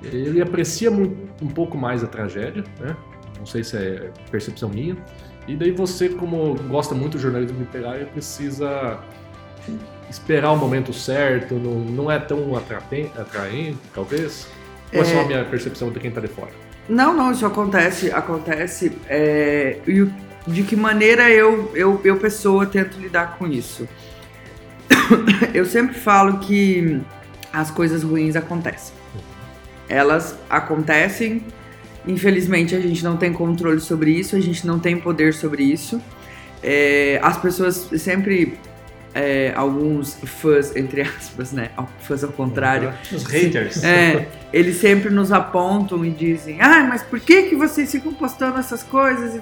ele 0.03 0.41
aprecia 0.41 0.91
muito, 0.91 1.45
um 1.45 1.49
pouco 1.49 1.77
mais 1.77 2.03
a 2.03 2.07
tragédia, 2.07 2.65
né? 2.79 2.97
Não 3.39 3.47
sei 3.47 3.63
se 3.65 3.77
é 3.77 4.11
percepção 4.31 4.69
minha. 4.69 4.97
E 5.47 5.57
daí 5.57 5.71
você, 5.71 6.09
como 6.09 6.55
gosta 6.69 6.95
muito 6.95 7.13
do 7.13 7.19
jornalismo 7.19 7.59
literário, 7.59 8.07
precisa 8.07 8.99
esperar 10.09 10.53
o 10.53 10.57
momento 10.57 10.93
certo, 10.93 11.55
não, 11.55 11.79
não 11.81 12.11
é 12.11 12.19
tão 12.19 12.57
atraente, 12.57 13.11
atraente 13.19 13.79
talvez? 13.95 14.49
Ou 14.93 15.03
é 15.03 15.05
só 15.05 15.21
a 15.21 15.25
minha 15.25 15.45
percepção 15.45 15.91
de 15.91 16.01
quem 16.01 16.09
está 16.09 16.21
de 16.21 16.29
fora? 16.29 16.51
Não, 16.89 17.15
não, 17.15 17.31
isso 17.31 17.47
acontece, 17.47 18.11
acontece. 18.11 18.93
É, 19.09 19.79
e 19.87 20.09
de 20.47 20.63
que 20.63 20.75
maneira 20.75 21.31
eu, 21.31 21.71
eu, 21.75 22.01
eu, 22.03 22.17
pessoa, 22.17 22.67
tento 22.67 22.99
lidar 22.99 23.37
com 23.39 23.47
isso? 23.47 23.89
eu 25.55 25.65
sempre 25.65 25.95
falo 25.95 26.39
que 26.39 27.01
as 27.53 27.71
coisas 27.71 28.03
ruins 28.03 28.35
acontecem. 28.35 28.95
Elas 29.89 30.37
acontecem, 30.49 31.45
infelizmente 32.07 32.75
a 32.75 32.81
gente 32.81 33.03
não 33.03 33.17
tem 33.17 33.33
controle 33.33 33.81
sobre 33.81 34.13
isso, 34.13 34.37
a 34.37 34.41
gente 34.41 34.67
não 34.67 34.79
tem 34.79 34.97
poder 34.97 35.35
sobre 35.35 35.63
isso. 35.63 36.01
É, 36.63 37.19
as 37.23 37.39
pessoas 37.39 37.89
sempre 37.97 38.59
é, 39.15 39.53
alguns 39.57 40.15
fãs, 40.15 40.75
entre 40.77 41.03
aspas, 41.03 41.53
né? 41.53 41.71
Fãs 42.01 42.23
ao 42.23 42.31
contrário. 42.31 42.93
Os 43.13 43.25
haters. 43.25 43.83
É, 43.83 44.29
eles 44.53 44.77
sempre 44.77 45.11
nos 45.11 45.33
apontam 45.33 46.05
e 46.05 46.11
dizem, 46.11 46.61
ah, 46.61 46.85
mas 46.89 47.03
por 47.03 47.21
que, 47.21 47.45
que 47.45 47.57
vocês 47.57 47.91
ficam 47.91 48.13
postando 48.13 48.59
essas 48.59 48.83
coisas? 48.83 49.35
E, 49.35 49.41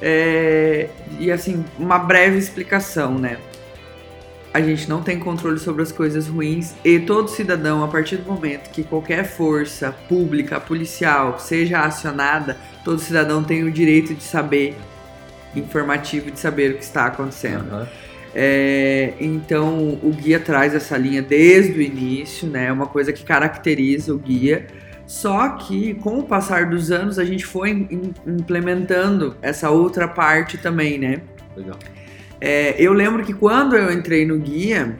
é, 0.00 0.88
e 1.18 1.30
assim, 1.30 1.64
uma 1.78 1.98
breve 1.98 2.38
explicação, 2.38 3.18
né? 3.18 3.38
A 4.52 4.60
gente 4.60 4.88
não 4.88 5.02
tem 5.02 5.18
controle 5.18 5.58
sobre 5.58 5.82
as 5.82 5.92
coisas 5.92 6.26
ruins 6.26 6.74
e 6.82 6.98
todo 6.98 7.28
cidadão, 7.28 7.84
a 7.84 7.88
partir 7.88 8.16
do 8.16 8.24
momento 8.24 8.70
que 8.70 8.82
qualquer 8.82 9.24
força 9.24 9.92
pública, 10.08 10.58
policial, 10.58 11.38
seja 11.38 11.80
acionada, 11.80 12.56
todo 12.82 12.98
cidadão 12.98 13.44
tem 13.44 13.62
o 13.62 13.70
direito 13.70 14.14
de 14.14 14.22
saber, 14.22 14.74
informativo, 15.54 16.30
de 16.30 16.40
saber 16.40 16.72
o 16.72 16.74
que 16.78 16.84
está 16.84 17.06
acontecendo. 17.06 17.70
Uhum. 17.70 17.86
É, 18.40 19.14
então 19.18 19.98
o 20.00 20.12
guia 20.12 20.38
traz 20.38 20.72
essa 20.72 20.96
linha 20.96 21.20
desde 21.20 21.76
o 21.76 21.82
início, 21.82 22.46
né? 22.48 22.66
É 22.66 22.72
uma 22.72 22.86
coisa 22.86 23.12
que 23.12 23.24
caracteriza 23.24 24.14
o 24.14 24.18
guia. 24.18 24.68
Só 25.04 25.48
que 25.56 25.94
com 25.94 26.20
o 26.20 26.22
passar 26.22 26.66
dos 26.66 26.92
anos 26.92 27.18
a 27.18 27.24
gente 27.24 27.44
foi 27.44 27.88
implementando 28.24 29.36
essa 29.42 29.70
outra 29.70 30.06
parte 30.06 30.56
também, 30.56 30.98
né? 30.98 31.20
Legal. 31.56 31.76
É, 32.40 32.80
eu 32.80 32.92
lembro 32.92 33.24
que 33.24 33.34
quando 33.34 33.74
eu 33.74 33.92
entrei 33.92 34.24
no 34.24 34.38
guia, 34.38 34.96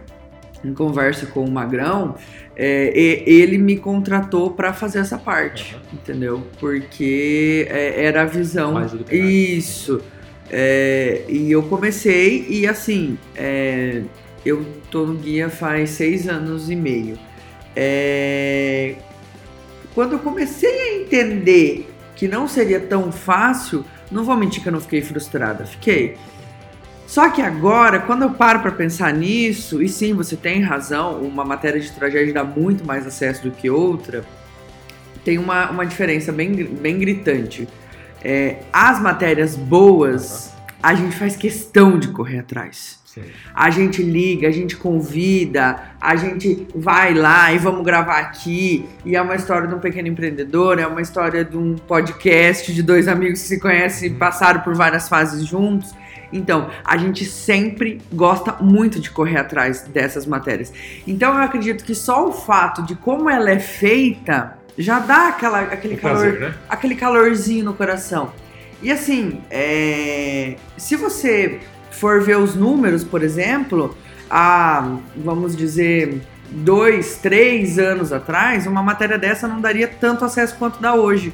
em 0.64 0.74
conversa 0.74 1.24
com 1.26 1.44
o 1.44 1.50
Magrão, 1.50 2.16
é, 2.56 2.90
ele 3.24 3.56
me 3.56 3.76
contratou 3.76 4.50
para 4.50 4.72
fazer 4.72 4.98
essa 4.98 5.16
parte, 5.16 5.76
uhum. 5.76 5.80
entendeu? 5.92 6.42
Porque 6.58 7.68
é, 7.70 8.04
era 8.04 8.22
a 8.22 8.24
visão. 8.24 8.72
Mais 8.72 8.92
isso. 9.12 10.02
É, 10.50 11.24
e 11.28 11.50
eu 11.52 11.62
comecei 11.64 12.46
e 12.48 12.66
assim, 12.66 13.18
é, 13.36 14.02
eu 14.44 14.64
tô 14.90 15.04
no 15.04 15.14
guia 15.14 15.50
faz 15.50 15.90
seis 15.90 16.28
anos 16.28 16.70
e 16.70 16.76
meio. 16.76 17.18
É, 17.76 18.94
quando 19.94 20.12
eu 20.12 20.18
comecei 20.18 20.70
a 20.70 21.02
entender 21.02 21.88
que 22.16 22.26
não 22.26 22.48
seria 22.48 22.80
tão 22.80 23.12
fácil, 23.12 23.84
não 24.10 24.24
vou 24.24 24.36
mentir 24.36 24.62
que 24.62 24.68
eu 24.68 24.72
não 24.72 24.80
fiquei 24.80 25.02
frustrada, 25.02 25.66
fiquei. 25.66 26.16
Só 27.06 27.30
que 27.30 27.40
agora, 27.40 28.00
quando 28.00 28.22
eu 28.22 28.30
paro 28.30 28.60
para 28.60 28.70
pensar 28.70 29.12
nisso, 29.14 29.82
e 29.82 29.88
sim, 29.88 30.12
você 30.12 30.36
tem 30.36 30.60
razão, 30.60 31.20
uma 31.22 31.44
matéria 31.44 31.80
de 31.80 31.90
tragédia 31.90 32.34
dá 32.34 32.44
muito 32.44 32.84
mais 32.84 33.06
acesso 33.06 33.44
do 33.44 33.50
que 33.50 33.70
outra, 33.70 34.24
tem 35.24 35.38
uma, 35.38 35.70
uma 35.70 35.86
diferença 35.86 36.32
bem, 36.32 36.52
bem 36.52 36.98
gritante 36.98 37.68
é, 38.22 38.58
as 38.72 39.00
matérias 39.00 39.56
boas, 39.56 40.52
a 40.82 40.94
gente 40.94 41.16
faz 41.16 41.36
questão 41.36 41.98
de 41.98 42.08
correr 42.08 42.40
atrás. 42.40 42.98
Sim. 43.04 43.22
A 43.54 43.70
gente 43.70 44.02
liga, 44.02 44.48
a 44.48 44.50
gente 44.50 44.76
convida, 44.76 45.76
a 46.00 46.14
gente 46.14 46.68
vai 46.74 47.14
lá 47.14 47.52
e 47.52 47.58
vamos 47.58 47.84
gravar 47.84 48.18
aqui. 48.18 48.86
E 49.04 49.16
é 49.16 49.22
uma 49.22 49.34
história 49.34 49.66
de 49.66 49.74
um 49.74 49.78
pequeno 49.78 50.08
empreendedor, 50.08 50.78
é 50.78 50.86
uma 50.86 51.00
história 51.00 51.44
de 51.44 51.56
um 51.56 51.74
podcast 51.74 52.72
de 52.72 52.82
dois 52.82 53.08
amigos 53.08 53.40
que 53.40 53.48
se 53.48 53.60
conhecem 53.60 54.10
e 54.10 54.14
passaram 54.14 54.60
por 54.60 54.74
várias 54.74 55.08
fases 55.08 55.46
juntos. 55.46 55.94
Então, 56.32 56.70
a 56.84 56.96
gente 56.96 57.24
sempre 57.24 58.00
gosta 58.12 58.52
muito 58.60 59.00
de 59.00 59.10
correr 59.10 59.38
atrás 59.38 59.82
dessas 59.82 60.26
matérias. 60.26 60.72
Então, 61.06 61.34
eu 61.34 61.40
acredito 61.40 61.84
que 61.84 61.94
só 61.94 62.28
o 62.28 62.32
fato 62.32 62.82
de 62.82 62.94
como 62.94 63.30
ela 63.30 63.50
é 63.50 63.58
feita 63.58 64.57
já 64.78 65.00
dá 65.00 65.28
aquela, 65.28 65.60
aquele, 65.60 65.96
calor, 65.96 66.20
prazer, 66.20 66.40
né? 66.40 66.54
aquele 66.68 66.94
calorzinho 66.94 67.64
no 67.64 67.74
coração. 67.74 68.32
E 68.80 68.92
assim, 68.92 69.40
é, 69.50 70.54
se 70.76 70.94
você 70.94 71.58
for 71.90 72.22
ver 72.22 72.38
os 72.38 72.54
números, 72.54 73.02
por 73.02 73.22
exemplo, 73.22 73.96
há, 74.30 74.96
vamos 75.16 75.56
dizer, 75.56 76.20
dois, 76.48 77.16
três 77.16 77.76
anos 77.78 78.12
atrás, 78.12 78.66
uma 78.68 78.82
matéria 78.82 79.18
dessa 79.18 79.48
não 79.48 79.60
daria 79.60 79.88
tanto 79.88 80.24
acesso 80.24 80.54
quanto 80.56 80.80
dá 80.80 80.94
hoje. 80.94 81.32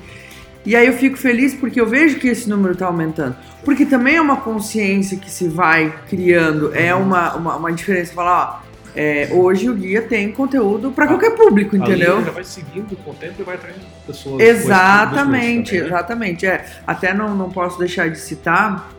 E 0.65 0.75
aí 0.75 0.87
eu 0.87 0.95
fico 0.95 1.19
feliz 1.19 1.53
porque 1.55 1.79
eu 1.79 1.87
vejo 1.87 2.19
que 2.19 2.29
esse 2.29 2.49
número 2.49 2.73
está 2.73 2.87
aumentando. 2.87 3.37
Porque 3.63 3.85
também 3.85 4.17
é 4.17 4.21
uma 4.21 4.39
consciência 4.39 5.19
que 5.19 5.31
se 5.31 5.47
vai 5.47 5.95
criando, 6.09 6.75
é 6.75 6.95
uma, 6.95 7.35
uma, 7.35 7.57
uma 7.57 7.73
diferença. 7.73 8.15
Falar, 8.15 8.63
ó, 8.65 8.74
é, 8.97 9.29
hoje 9.33 9.69
o 9.69 9.75
guia 9.75 10.03
tem 10.03 10.31
conteúdo 10.31 10.93
para 10.93 11.07
qualquer 11.07 11.35
público, 11.37 11.77
entendeu? 11.77 12.25
já 12.25 12.31
vai 12.31 12.45
seguindo 12.45 12.97
com 13.05 13.11
o 13.11 13.15
tempo 13.15 13.35
e 13.41 13.43
vai 13.43 13.57
atraindo 13.57 13.81
pessoas. 14.07 14.41
Exatamente, 14.41 15.71
também, 15.71 15.81
né? 15.81 15.87
exatamente. 15.87 16.47
É. 16.47 16.65
Até 16.87 17.13
não, 17.13 17.35
não 17.35 17.51
posso 17.51 17.79
deixar 17.79 18.09
de 18.09 18.19
citar 18.19 18.94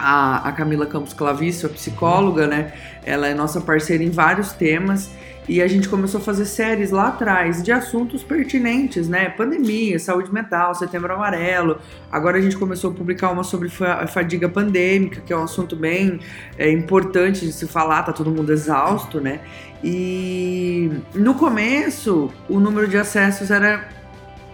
a, 0.00 0.48
a 0.48 0.52
Camila 0.52 0.86
Campos 0.86 1.12
Claviço, 1.12 1.66
a 1.66 1.68
psicóloga, 1.68 2.46
né? 2.46 2.72
Ela 3.04 3.28
é 3.28 3.34
nossa 3.34 3.60
parceira 3.60 4.02
em 4.02 4.10
vários 4.10 4.52
temas 4.52 5.10
e 5.48 5.60
a 5.60 5.66
gente 5.66 5.88
começou 5.88 6.20
a 6.20 6.22
fazer 6.22 6.44
séries 6.44 6.90
lá 6.90 7.08
atrás 7.08 7.62
de 7.62 7.72
assuntos 7.72 8.22
pertinentes, 8.22 9.08
né? 9.08 9.28
Pandemia, 9.30 9.98
saúde 9.98 10.32
mental, 10.32 10.74
setembro 10.74 11.12
amarelo. 11.12 11.78
Agora 12.10 12.38
a 12.38 12.40
gente 12.40 12.56
começou 12.56 12.90
a 12.90 12.94
publicar 12.94 13.30
uma 13.30 13.42
sobre 13.42 13.68
fadiga 13.68 14.48
pandêmica, 14.48 15.20
que 15.20 15.32
é 15.32 15.36
um 15.36 15.42
assunto 15.42 15.74
bem 15.74 16.20
é, 16.56 16.70
importante 16.70 17.44
de 17.44 17.52
se 17.52 17.66
falar, 17.66 18.04
tá 18.04 18.12
todo 18.12 18.30
mundo 18.30 18.52
exausto, 18.52 19.20
né? 19.20 19.40
E 19.82 20.90
no 21.14 21.34
começo, 21.34 22.30
o 22.48 22.60
número 22.60 22.86
de 22.86 22.96
acessos 22.96 23.50
era, 23.50 23.88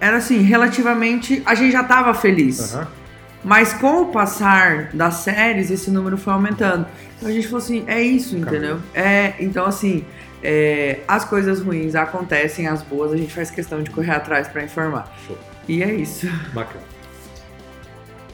era 0.00 0.17
assim, 0.17 0.38
relativamente. 0.38 1.43
A 1.45 1.55
gente 1.55 1.73
já 1.73 1.85
tava 1.85 2.15
feliz. 2.15 2.75
Uhum. 2.75 3.06
Mas 3.47 3.73
com 3.73 4.03
o 4.03 4.07
passar 4.07 4.91
das 4.93 5.15
séries, 5.19 5.71
esse 5.71 5.88
número 5.88 6.19
foi 6.19 6.33
aumentando. 6.33 6.85
Então 7.17 7.29
a 7.29 7.33
gente 7.33 7.47
falou 7.47 7.62
assim: 7.62 7.85
é 7.87 8.03
isso, 8.03 8.37
entendeu? 8.37 8.81
É, 8.93 9.35
então 9.38 9.65
assim 9.65 10.05
é, 10.43 10.99
as 11.07 11.25
coisas 11.25 11.61
ruins 11.61 11.95
acontecem, 11.95 12.67
as 12.67 12.83
boas 12.83 13.12
a 13.12 13.17
gente 13.17 13.33
faz 13.33 13.49
questão 13.49 13.85
de 13.85 13.91
correr 13.91 14.11
atrás 14.11 14.49
para 14.49 14.65
informar. 14.65 15.17
Show. 15.29 15.38
E 15.69 15.81
é 15.81 15.95
isso. 15.95 16.26
Bacana. 16.53 16.85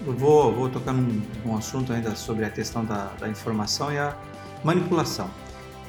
Eu 0.06 0.14
vou, 0.14 0.50
vou 0.50 0.70
tocar 0.70 0.94
num, 0.94 1.20
num 1.44 1.58
assunto 1.58 1.92
ainda 1.92 2.14
sobre 2.14 2.46
a 2.46 2.50
questão 2.50 2.82
da, 2.82 3.10
da, 3.20 3.28
informação 3.28 3.92
e 3.92 3.98
a 3.98 4.16
manipulação. 4.64 5.30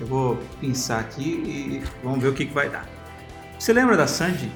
Eu 0.01 0.05
vou 0.05 0.37
pensar 0.59 0.99
aqui 0.99 1.23
e 1.23 1.83
vamos 2.03 2.21
ver 2.21 2.27
o 2.27 2.33
que, 2.33 2.45
que 2.45 2.53
vai 2.53 2.69
dar. 2.69 2.85
Você 3.57 3.71
lembra 3.71 3.95
da 3.95 4.05
Sandy? 4.05 4.51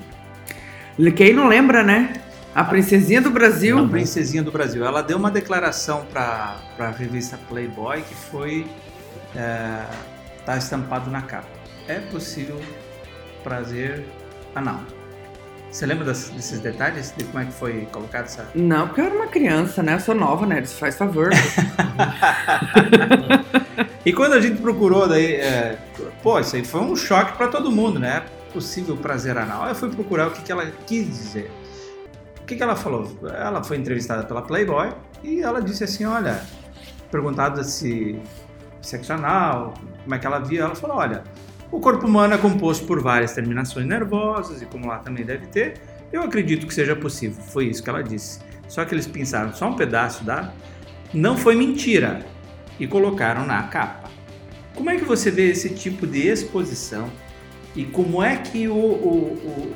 Quem 1.16 1.32
não 1.32 1.48
lembra, 1.48 1.84
né? 1.84 2.22
A 2.58 2.64
princesinha 2.64 3.22
do 3.22 3.30
Brasil. 3.30 3.78
A 3.78 3.88
princesinha 3.88 4.42
do 4.42 4.52
Brasil. 4.52 4.84
Ela 4.84 5.04
deu 5.04 5.16
uma 5.18 5.30
declaração 5.30 6.06
para 6.12 6.56
a 6.80 6.90
revista 6.90 7.38
Playboy 7.48 8.02
que 8.02 8.16
foi. 8.16 8.66
É, 9.36 9.84
tá 10.44 10.58
estampado 10.58 11.12
na 11.12 11.22
capa. 11.22 11.48
É 11.88 12.00
possível 12.00 12.60
prazer 13.44 14.06
anal. 14.56 14.80
Você 15.70 15.86
lembra 15.86 16.06
das- 16.06 16.30
desses 16.30 16.60
detalhes 16.60 17.14
de 17.16 17.26
como 17.26 17.40
é 17.44 17.46
que 17.46 17.52
foi 17.54 17.88
colocado 17.92 18.26
essa? 18.26 18.50
Não, 18.56 18.88
porque 18.88 19.02
eu 19.02 19.06
era 19.06 19.16
uma 19.16 19.28
criança, 19.28 19.84
né? 19.84 19.94
Eu 19.94 20.00
sou 20.00 20.16
nova, 20.16 20.46
né? 20.48 20.60
Isso 20.62 20.76
faz 20.78 20.98
favor. 20.98 21.30
E 24.06 24.14
quando 24.14 24.34
a 24.34 24.40
gente 24.40 24.62
procurou 24.62 25.06
daí, 25.06 25.34
é, 25.36 25.78
pô, 26.24 26.40
isso 26.40 26.56
aí 26.56 26.64
foi 26.64 26.80
um 26.80 26.96
choque 26.96 27.36
para 27.38 27.50
todo 27.50 27.70
mundo, 27.70 28.00
né? 28.00 28.24
Possível 28.54 28.96
prazer 28.96 29.38
anal. 29.38 29.68
Eu 29.68 29.76
fui 29.76 29.90
procurar 29.90 30.28
o 30.28 30.32
que, 30.32 30.42
que 30.44 30.50
ela 30.52 30.66
quis 30.86 31.06
dizer. 31.06 31.52
Que, 32.48 32.56
que 32.56 32.64
ela 32.64 32.78
falou? 32.78 33.20
Ela 33.24 33.62
foi 33.62 33.76
entrevistada 33.76 34.24
pela 34.24 34.42
Playboy 34.42 34.94
e 35.22 35.42
ela 35.42 35.62
disse 35.62 35.84
assim, 35.84 36.06
olha, 36.06 36.42
perguntada 37.12 37.62
se 37.62 38.18
sexo 38.82 39.12
anal, 39.12 39.74
como 40.04 40.16
é 40.16 40.18
que 40.18 40.26
ela 40.26 40.40
via, 40.40 40.62
ela 40.62 40.76
falou, 40.76 40.96
olha, 40.96 41.26
o 41.70 41.82
corpo 41.82 42.08
humano 42.08 42.36
é 42.36 42.38
composto 42.38 42.86
por 42.86 43.02
várias 43.02 43.34
terminações 43.34 43.86
nervosas 43.86 44.62
e 44.62 44.66
como 44.66 44.88
lá 44.88 45.00
também 45.00 45.26
deve 45.26 45.48
ter, 45.48 45.82
eu 46.10 46.22
acredito 46.22 46.66
que 46.66 46.74
seja 46.74 46.96
possível. 46.96 47.44
Foi 47.44 47.66
isso 47.66 47.84
que 47.84 47.90
ela 47.90 48.02
disse. 48.02 48.40
Só 48.70 48.86
que 48.86 48.96
eles 48.96 49.06
pensaram 49.06 49.54
só 49.54 49.68
um 49.68 49.76
pedaço 49.76 50.24
da... 50.24 50.54
Não 51.14 51.36
foi 51.36 51.54
mentira 51.54 52.26
e 52.80 52.88
colocaram 52.88 53.46
na 53.46 53.64
capa. 53.64 54.10
Como 54.74 54.90
é 54.90 54.96
que 54.96 55.04
você 55.04 55.30
vê 55.30 55.50
esse 55.50 55.70
tipo 55.72 56.08
de 56.08 56.28
exposição 56.30 57.12
e 57.76 57.84
como 57.84 58.24
é 58.24 58.38
que 58.38 58.70
o, 58.70 58.74
o, 58.74 59.34
o, 59.34 59.76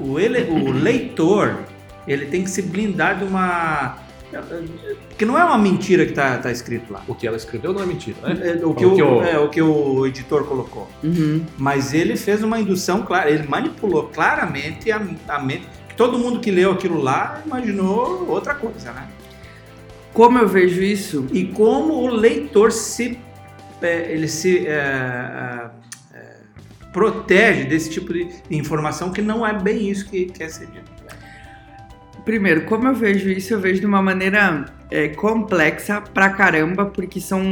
o, 0.00 0.18
ele- 0.18 0.42
o 0.50 0.70
leitor 0.72 1.58
ele 2.06 2.26
tem 2.26 2.44
que 2.44 2.50
se 2.50 2.62
blindar 2.62 3.18
de 3.18 3.24
uma 3.24 3.98
que 5.16 5.24
não 5.24 5.38
é 5.38 5.44
uma 5.44 5.56
mentira 5.56 6.04
que 6.04 6.10
está 6.10 6.38
tá 6.38 6.50
escrito 6.50 6.92
lá. 6.92 7.02
O 7.06 7.14
que 7.14 7.26
ela 7.26 7.36
escreveu 7.36 7.72
não 7.72 7.82
é 7.82 7.86
mentira, 7.86 8.16
né? 8.22 8.58
É, 8.60 8.66
o, 8.66 8.74
que 8.74 8.84
O 8.84 8.94
que 8.96 9.02
o, 9.02 9.22
é, 9.22 9.38
o 9.38 9.48
que 9.48 9.62
o 9.62 10.04
editor 10.06 10.44
colocou. 10.44 10.88
Uhum. 11.04 11.44
Mas 11.56 11.94
ele 11.94 12.16
fez 12.16 12.42
uma 12.42 12.58
indução 12.58 13.02
clara, 13.02 13.30
ele 13.30 13.46
manipulou 13.46 14.08
claramente 14.12 14.90
a, 14.90 15.00
a 15.28 15.38
mente. 15.38 15.68
Todo 15.96 16.18
mundo 16.18 16.40
que 16.40 16.50
leu 16.50 16.72
aquilo 16.72 17.00
lá 17.00 17.40
imaginou 17.46 18.26
outra 18.28 18.54
coisa, 18.54 18.92
né? 18.92 19.06
Como 20.12 20.38
eu 20.38 20.48
vejo 20.48 20.82
isso? 20.82 21.26
e 21.32 21.44
como 21.44 21.94
o 21.94 22.08
leitor 22.08 22.72
se 22.72 23.18
é, 23.82 24.12
ele 24.12 24.26
se 24.28 24.66
é, 24.66 24.70
é, 24.70 25.63
protege 26.94 27.64
desse 27.64 27.90
tipo 27.90 28.14
de 28.14 28.30
informação 28.48 29.12
que 29.12 29.20
não 29.20 29.44
é 29.44 29.52
bem 29.52 29.90
isso 29.90 30.08
que 30.08 30.26
quer 30.26 30.48
ser 30.48 30.66
dito. 30.68 30.94
Primeiro, 32.24 32.64
como 32.64 32.88
eu 32.88 32.94
vejo 32.94 33.28
isso, 33.28 33.52
eu 33.52 33.60
vejo 33.60 33.80
de 33.80 33.86
uma 33.86 34.00
maneira 34.00 34.64
é, 34.90 35.08
complexa 35.08 36.00
pra 36.00 36.30
caramba, 36.30 36.86
porque 36.86 37.20
são 37.20 37.42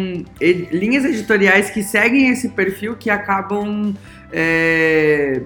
linhas 0.40 1.04
editoriais 1.04 1.68
que 1.68 1.82
seguem 1.82 2.30
esse 2.30 2.48
perfil 2.50 2.96
que 2.96 3.10
acabam 3.10 3.92
é, 4.32 5.42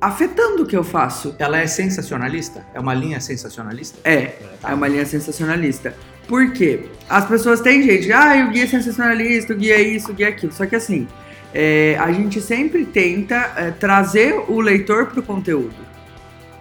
afetando 0.00 0.62
o 0.62 0.66
que 0.66 0.76
eu 0.76 0.84
faço. 0.84 1.34
Ela 1.38 1.58
é 1.58 1.66
sensacionalista? 1.66 2.64
É 2.74 2.78
uma 2.78 2.94
linha 2.94 3.20
sensacionalista? 3.20 3.98
É, 4.04 4.34
é 4.62 4.74
uma 4.74 4.86
linha 4.86 5.06
sensacionalista. 5.06 5.96
Por 6.28 6.52
quê? 6.52 6.84
As 7.08 7.26
pessoas 7.26 7.60
têm 7.60 7.82
gente, 7.82 8.12
ah, 8.12 8.46
o 8.48 8.52
guia 8.52 8.64
é 8.64 8.66
sensacionalista, 8.68 9.52
o 9.52 9.56
guia 9.56 9.74
é 9.74 9.82
isso, 9.82 10.12
o 10.12 10.14
guia 10.14 10.26
é 10.26 10.28
aquilo. 10.28 10.52
Só 10.52 10.64
que 10.64 10.76
assim, 10.76 11.08
é, 11.52 11.96
a 11.98 12.12
gente 12.12 12.40
sempre 12.40 12.84
tenta 12.84 13.52
é, 13.56 13.70
trazer 13.70 14.34
o 14.48 14.60
leitor 14.60 15.06
pro 15.06 15.22
conteúdo. 15.22 15.90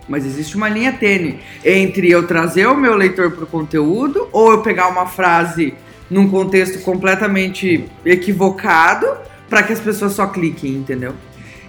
Mas 0.07 0.25
existe 0.25 0.55
uma 0.55 0.67
linha 0.67 0.91
tênue 0.91 1.39
entre 1.63 2.09
eu 2.09 2.25
trazer 2.25 2.65
o 2.67 2.75
meu 2.75 2.95
leitor 2.95 3.31
pro 3.31 3.45
conteúdo 3.45 4.27
ou 4.31 4.51
eu 4.51 4.61
pegar 4.61 4.87
uma 4.87 5.05
frase 5.05 5.75
num 6.09 6.27
contexto 6.27 6.81
completamente 6.81 7.85
equivocado 8.03 9.05
para 9.47 9.61
que 9.61 9.71
as 9.71 9.79
pessoas 9.79 10.13
só 10.13 10.25
cliquem, 10.25 10.71
entendeu? 10.71 11.13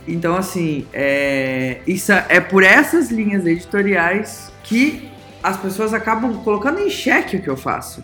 Então, 0.08 0.34
assim, 0.34 0.86
é, 0.92 1.78
isso 1.86 2.10
é 2.12 2.40
por 2.40 2.62
essas 2.62 3.10
linhas 3.10 3.46
editoriais 3.46 4.50
que 4.62 5.10
as 5.42 5.56
pessoas 5.58 5.92
acabam 5.92 6.34
colocando 6.42 6.80
em 6.80 6.90
xeque 6.90 7.36
o 7.36 7.42
que 7.42 7.48
eu 7.48 7.56
faço. 7.56 8.02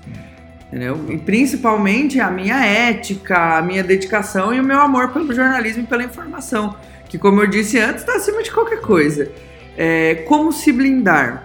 Entendeu? 0.68 1.07
E 1.09 1.16
principalmente 1.16 2.18
a 2.18 2.31
minha 2.31 2.64
ética, 2.64 3.59
a 3.59 3.62
minha 3.62 3.85
dedicação 3.85 4.52
e 4.52 4.59
o 4.59 4.64
meu 4.64 4.81
amor 4.81 5.12
pelo 5.12 5.33
jornalismo 5.33 5.85
e 5.85 5.87
pela 5.87 6.02
informação. 6.02 6.76
Que, 7.09 7.18
como 7.18 7.40
eu 7.40 7.46
disse 7.46 7.79
antes, 7.79 8.02
está 8.02 8.14
acima 8.14 8.42
de 8.42 8.50
qualquer 8.50 8.81
coisa. 8.81 9.31
É, 9.76 10.16
como 10.26 10.52
se 10.52 10.72
blindar? 10.72 11.44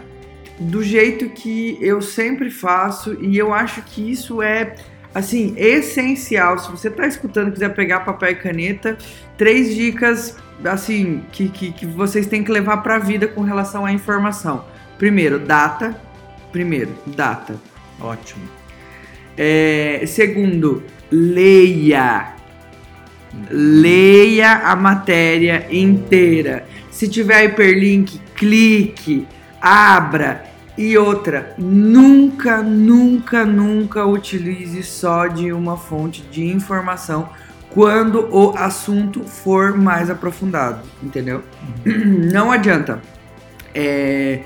Do 0.60 0.84
jeito 0.84 1.30
que 1.30 1.78
eu 1.82 2.02
sempre 2.02 2.50
faço, 2.52 3.18
e 3.20 3.38
eu 3.38 3.54
acho 3.54 3.82
que 3.82 4.12
isso 4.12 4.42
é 4.42 4.76
assim, 5.14 5.54
essencial. 5.58 6.58
Se 6.58 6.70
você 6.72 6.88
está 6.88 7.08
escutando 7.08 7.52
quiser 7.52 7.74
pegar 7.74 8.02
papel 8.02 8.32
e 8.32 8.36
caneta, 8.36 8.98
três 9.38 9.76
dicas 9.76 10.38
assim 10.64 11.24
que, 11.32 11.50
que, 11.50 11.72
que 11.72 11.86
vocês 11.86 12.28
têm 12.28 12.44
que 12.44 12.52
levar 12.52 12.78
para 12.78 12.96
a 12.96 13.00
vida 13.00 13.28
com 13.28 13.42
relação 13.42 13.86
à 13.86 13.92
informação. 13.92 14.66
Primeiro, 14.98 15.40
data. 15.40 16.00
Primeiro, 16.52 16.92
data. 17.08 17.56
Ótimo. 18.00 18.61
É, 19.44 20.04
segundo, 20.06 20.84
leia. 21.12 22.34
Leia 23.50 24.52
a 24.68 24.76
matéria 24.76 25.66
inteira. 25.72 26.68
Se 26.92 27.08
tiver 27.08 27.46
hiperlink, 27.46 28.20
clique, 28.36 29.28
abra. 29.60 30.44
E 30.78 30.96
outra, 30.96 31.56
nunca, 31.58 32.62
nunca, 32.62 33.44
nunca 33.44 34.06
utilize 34.06 34.84
só 34.84 35.26
de 35.26 35.52
uma 35.52 35.76
fonte 35.76 36.22
de 36.32 36.46
informação 36.46 37.28
quando 37.72 38.30
o 38.32 38.56
assunto 38.56 39.24
for 39.24 39.76
mais 39.76 40.12
aprofundado, 40.12 40.82
entendeu? 41.02 41.44
Não 42.32 42.52
adianta. 42.52 43.02
É, 43.74 44.42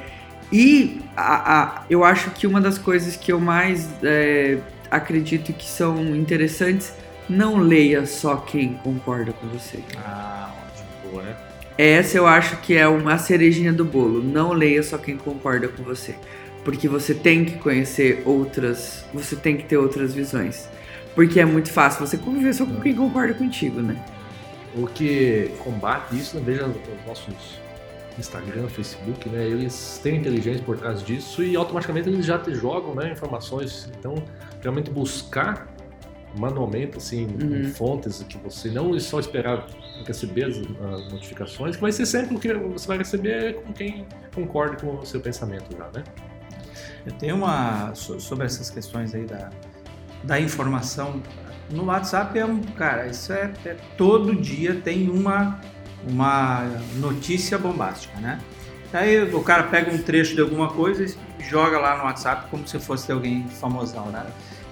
e 0.51 1.01
a- 1.17 1.62
a- 1.62 1.81
eu 1.89 2.01
acho 2.05 2.31
que 2.31 2.47
uma 2.47 2.62
das 2.62 2.77
coisas 2.77 3.17
que 3.17 3.31
eu 3.34 3.39
mais 3.41 3.89
é, 4.01 4.58
acredito 4.89 5.54
que 5.54 5.65
são 5.65 6.15
interessantes, 6.15 6.93
não 7.30 7.58
leia 7.58 8.06
só 8.06 8.38
quem 8.38 8.74
concorda 8.76 9.34
com 9.34 9.48
você. 9.48 9.80
Ah, 9.98 10.54
ótimo. 10.67 11.12
Boa, 11.12 11.24
né? 11.24 11.36
Essa 11.78 12.17
eu 12.17 12.26
acho 12.26 12.58
que 12.58 12.76
é 12.76 12.88
uma 12.88 13.17
cerejinha 13.17 13.74
do 13.74 13.84
bolo. 13.84 14.24
Não 14.24 14.54
leia 14.54 14.82
só 14.82 14.98
quem 14.98 15.17
concorda 15.17 15.67
com 15.67 15.84
você. 15.84 16.15
Porque 16.63 16.88
você 16.88 17.13
tem 17.13 17.43
que 17.43 17.58
conhecer 17.58 18.21
outras. 18.26 19.06
Você 19.13 19.36
tem 19.36 19.58
que 19.58 19.65
ter 19.65 19.78
outras 19.78 20.13
visões. 20.13 20.69
Porque 21.13 21.39
é 21.39 21.45
muito 21.45 21.69
fácil 21.69 22.06
você 22.06 22.17
conviver 22.17 22.54
só 22.54 22.65
com 22.65 22.80
quem 22.80 22.95
concorda 22.95 23.34
contigo, 23.34 23.82
né? 23.82 24.04
O 24.76 24.88
que 24.88 25.52
combate 25.60 26.17
isso, 26.17 26.38
né? 26.38 26.43
veja 26.45 26.65
os 26.67 27.08
nossos 27.08 27.60
Instagram, 28.17 28.67
Facebook, 28.67 29.28
né? 29.30 29.45
Eles 29.45 30.00
têm 30.02 30.17
inteligência 30.17 30.63
por 30.63 30.78
trás 30.78 31.04
disso 31.04 31.43
e 31.43 31.56
automaticamente 31.56 32.10
eles 32.10 32.26
já 32.26 32.38
te 32.38 32.54
jogam 32.54 32.95
né, 32.95 33.12
informações. 33.12 33.89
Então, 33.98 34.15
realmente 34.65 34.89
buscar 34.91 35.67
manualmente, 36.38 36.97
assim, 36.97 37.25
Uhum. 37.41 37.62
em 37.62 37.63
fontes 37.65 38.21
que 38.28 38.38
você 38.38 38.69
não 38.69 38.97
só 38.99 39.19
esperar 39.19 39.65
receber 40.06 40.43
as, 40.45 40.58
as 40.58 41.12
notificações, 41.12 41.75
que 41.78 41.82
vai 41.82 41.91
ser 41.93 42.06
sempre 42.06 42.36
o 42.36 42.39
que 42.39 42.54
você 42.54 42.88
vai 42.88 42.97
receber 42.97 43.56
com 43.62 43.71
quem 43.71 44.06
concorda 44.34 44.75
com 44.75 44.95
o 44.97 45.06
seu 45.06 45.21
pensamento 45.21 45.65
já, 45.78 45.86
né? 45.93 46.04
Eu 47.06 47.13
tenho 47.13 47.36
uma 47.36 47.93
so- 47.95 48.19
sobre 48.19 48.45
essas 48.45 48.69
questões 48.69 49.15
aí 49.15 49.23
da, 49.25 49.49
da 50.23 50.39
informação 50.39 51.21
no 51.71 51.86
WhatsApp 51.86 52.38
é 52.38 52.45
um 52.45 52.62
cara, 52.62 53.08
isso 53.08 53.32
é, 53.32 53.54
é 53.65 53.75
todo 53.97 54.36
dia 54.36 54.75
tem 54.84 55.10
uma 55.10 55.60
uma 56.08 56.63
notícia 56.97 57.58
bombástica, 57.58 58.19
né? 58.19 58.39
Aí 58.93 59.34
o 59.34 59.41
cara 59.41 59.63
pega 59.63 59.89
um 59.91 59.97
trecho 59.97 60.36
de 60.36 60.41
alguma 60.41 60.67
coisa 60.69 61.04
e 61.04 61.43
joga 61.43 61.80
lá 61.80 61.97
no 61.97 62.04
WhatsApp 62.04 62.47
como 62.51 62.67
se 62.67 62.78
fosse 62.80 63.12
alguém 63.12 63.47
famosão, 63.47 64.08
né? 64.12 64.23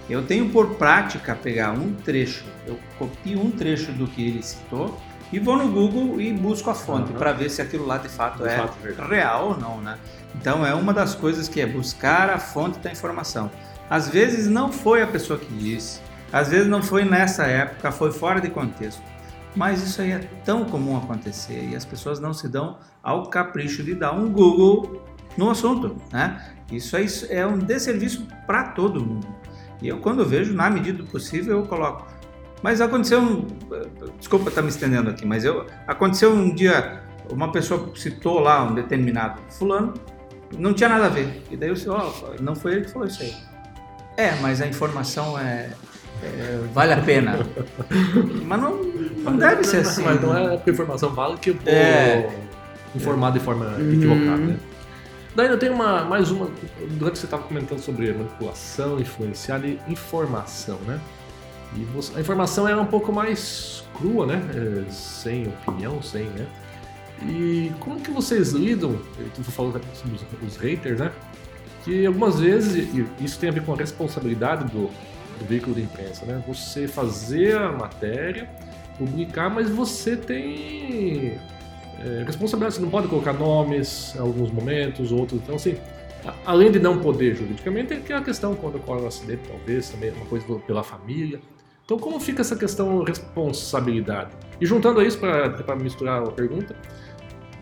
Eu 0.09 0.23
tenho 0.25 0.49
por 0.49 0.75
prática 0.75 1.33
pegar 1.35 1.71
um 1.71 1.93
trecho, 1.93 2.43
eu 2.67 2.77
copio 2.99 3.39
um 3.41 3.49
trecho 3.51 3.91
do 3.93 4.05
que 4.05 4.21
ele 4.27 4.43
citou 4.43 4.99
e 5.31 5.39
vou 5.39 5.55
no 5.57 5.69
Google 5.69 6.19
e 6.19 6.31
busco 6.33 6.69
a 6.69 6.75
fonte 6.75 7.11
Uhum. 7.11 7.17
para 7.17 7.31
ver 7.31 7.49
se 7.49 7.61
aquilo 7.61 7.85
lá 7.85 7.97
de 7.97 8.09
fato 8.09 8.43
De 8.43 8.49
é 8.49 8.57
fato, 8.57 8.77
verdade. 8.81 9.09
real 9.09 9.47
ou 9.49 9.57
não, 9.57 9.81
né? 9.81 9.97
Então 10.35 10.65
é 10.65 10.73
uma 10.73 10.93
das 10.93 11.15
coisas 11.15 11.47
que 11.47 11.61
é 11.61 11.65
buscar 11.65 12.29
a 12.29 12.37
fonte 12.37 12.79
da 12.79 12.91
informação. 12.91 13.49
Às 13.89 14.09
vezes 14.09 14.47
não 14.47 14.71
foi 14.71 15.01
a 15.01 15.07
pessoa 15.07 15.39
que 15.39 15.51
disse, 15.53 16.01
às 16.31 16.49
vezes 16.49 16.67
não 16.67 16.81
foi 16.83 17.05
nessa 17.05 17.45
época, 17.45 17.91
foi 17.91 18.11
fora 18.11 18.41
de 18.41 18.49
contexto. 18.49 19.01
Mas 19.55 19.83
isso 19.83 20.01
aí 20.01 20.11
é 20.11 20.19
tão 20.43 20.65
comum 20.65 20.97
acontecer 20.97 21.69
e 21.71 21.75
as 21.75 21.85
pessoas 21.85 22.19
não 22.19 22.33
se 22.33 22.47
dão 22.47 22.77
ao 23.03 23.27
capricho 23.29 23.83
de 23.83 23.93
dar 23.93 24.11
um 24.13 24.27
Google 24.31 25.01
no 25.37 25.49
assunto, 25.49 25.95
né? 26.11 26.53
Isso 26.71 26.97
aí 26.97 27.05
é 27.29 27.45
um 27.45 27.57
desserviço 27.59 28.27
para 28.47 28.63
todo 28.69 28.99
mundo. 28.99 29.27
E 29.83 29.87
eu 29.89 29.97
quando 29.97 30.25
vejo, 30.25 30.53
na 30.53 30.69
medida 30.69 30.97
do 30.99 31.03
possível, 31.03 31.59
eu 31.59 31.65
coloco. 31.65 32.07
Mas 32.63 32.79
aconteceu 32.79 33.19
um, 33.19 33.45
desculpa 34.17 34.47
estar 34.49 34.61
me 34.61 34.69
estendendo 34.69 35.09
aqui, 35.09 35.25
mas 35.25 35.43
eu 35.43 35.65
aconteceu 35.85 36.31
um 36.33 36.55
dia 36.55 37.01
uma 37.29 37.51
pessoa 37.51 37.91
citou 37.95 38.39
lá 38.39 38.63
um 38.63 38.73
determinado 38.73 39.39
fulano, 39.49 39.93
não 40.57 40.73
tinha 40.73 40.87
nada 40.87 41.05
a 41.07 41.09
ver. 41.09 41.43
E 41.51 41.57
daí 41.57 41.69
eu 41.69 41.73
disse, 41.73 41.89
ó, 41.89 42.11
não 42.39 42.55
foi 42.55 42.73
ele 42.75 42.81
que 42.85 42.91
falou 42.91 43.07
isso 43.07 43.21
aí. 43.21 43.33
É, 44.15 44.31
mas 44.41 44.61
a 44.61 44.67
informação 44.67 45.37
é, 45.37 45.71
é, 46.23 46.59
vale 46.73 46.93
a 46.93 47.01
pena. 47.01 47.39
mas 48.45 48.61
não, 48.61 48.81
Não 49.23 49.35
deve 49.37 49.63
ser 49.65 49.77
Mas- 49.77 49.87
assim. 49.87 50.03
Mas 50.03 50.21
não 50.21 50.37
é 50.37 50.55
porque 50.57 50.71
informação 50.71 51.09
vale 51.13 51.37
que 51.37 51.49
eu 51.49 51.55
vou 51.55 51.63
É. 51.65 52.29
informar 52.95 53.31
de 53.31 53.39
forma 53.39 53.65
equivocada, 53.79 54.37
né? 54.37 54.57
Daí 55.35 55.47
eu 55.47 55.57
tenho 55.57 55.73
uma, 55.73 56.03
mais 56.03 56.29
uma, 56.29 56.47
durante 56.91 57.13
que 57.13 57.19
você 57.19 57.25
estava 57.25 57.43
comentando 57.43 57.79
sobre 57.79 58.13
manipulação, 58.13 58.99
influenciar 58.99 59.63
e 59.65 59.79
informação, 59.87 60.77
né? 60.85 60.99
E 61.75 61.83
você- 61.85 62.15
a 62.15 62.21
informação 62.21 62.67
é 62.67 62.75
um 62.75 62.85
pouco 62.85 63.11
mais 63.11 63.83
crua, 63.97 64.27
né? 64.27 64.41
É, 64.87 64.91
sem 64.91 65.47
opinião, 65.47 66.01
sem, 66.03 66.25
né? 66.25 66.45
E 67.23 67.71
como 67.79 67.99
que 67.99 68.11
vocês 68.11 68.51
lidam, 68.51 68.99
tu 69.33 69.43
falou 69.45 69.71
sobre 69.93 70.15
os, 70.15 70.53
os 70.53 70.57
haters, 70.57 70.99
né? 70.99 71.11
Que 71.83 72.05
algumas 72.05 72.39
vezes, 72.39 72.87
isso 73.19 73.39
tem 73.39 73.49
a 73.49 73.51
ver 73.51 73.63
com 73.63 73.73
a 73.73 73.77
responsabilidade 73.77 74.65
do, 74.65 74.87
do 75.39 75.45
veículo 75.47 75.73
de 75.75 75.81
imprensa, 75.81 76.25
né? 76.25 76.43
Você 76.47 76.87
fazer 76.87 77.57
a 77.57 77.71
matéria, 77.71 78.47
publicar, 78.99 79.49
mas 79.49 79.67
você 79.69 80.15
tem 80.15 81.39
é, 81.99 82.23
responsabilidade, 82.25 82.75
você 82.75 82.81
não 82.81 82.89
pode 82.89 83.07
colocar 83.07 83.33
nomes 83.33 84.13
em 84.15 84.19
alguns 84.19 84.51
momentos, 84.51 85.11
outros. 85.11 85.39
Então, 85.41 85.55
assim, 85.55 85.75
a- 86.25 86.33
além 86.45 86.71
de 86.71 86.79
não 86.79 86.99
poder 86.99 87.35
juridicamente, 87.35 87.87
tem 87.89 87.97
aquela 87.97 88.21
questão 88.21 88.55
quando 88.55 88.75
ocorre 88.75 89.01
um 89.01 89.07
acidente, 89.07 89.41
talvez, 89.47 89.89
também 89.89 90.09
é 90.09 90.13
uma 90.13 90.25
coisa 90.25 90.45
pela 90.65 90.83
família. 90.83 91.39
Então, 91.85 91.97
como 91.99 92.19
fica 92.19 92.41
essa 92.41 92.55
questão 92.55 93.03
responsabilidade? 93.03 94.31
E 94.59 94.65
juntando 94.65 94.99
a 94.99 95.03
isso, 95.05 95.17
para 95.17 95.75
misturar 95.75 96.23
a 96.23 96.31
pergunta, 96.31 96.75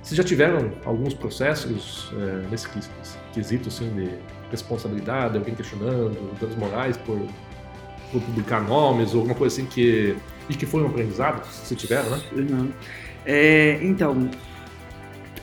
vocês 0.02 0.15
já 0.17 0.24
tiveram 0.24 0.72
alguns 0.86 1.13
processos 1.13 2.12
é, 2.17 2.48
nesse 2.50 2.67
quesito 3.34 3.67
assim, 3.70 3.89
de 3.94 4.10
responsabilidade, 4.50 5.38
alguém 5.38 5.56
questionando, 5.56 6.38
danos 6.39 6.56
morais 6.56 6.98
por, 6.98 7.20
por 8.12 8.22
publicar 8.22 8.62
nomes 8.62 9.13
ou 9.13 9.22
alguma 9.22 9.36
coisa 9.36 9.56
assim 9.56 9.65
que. 9.65 10.15
E 10.50 10.54
que 10.56 10.65
foi 10.65 10.84
um 10.84 10.88
aprendizado, 10.88 11.46
se 11.46 11.76
tiveram, 11.76 12.10
né? 12.10 12.22
Uhum. 12.34 12.72
É, 13.26 13.80
então, 13.82 14.30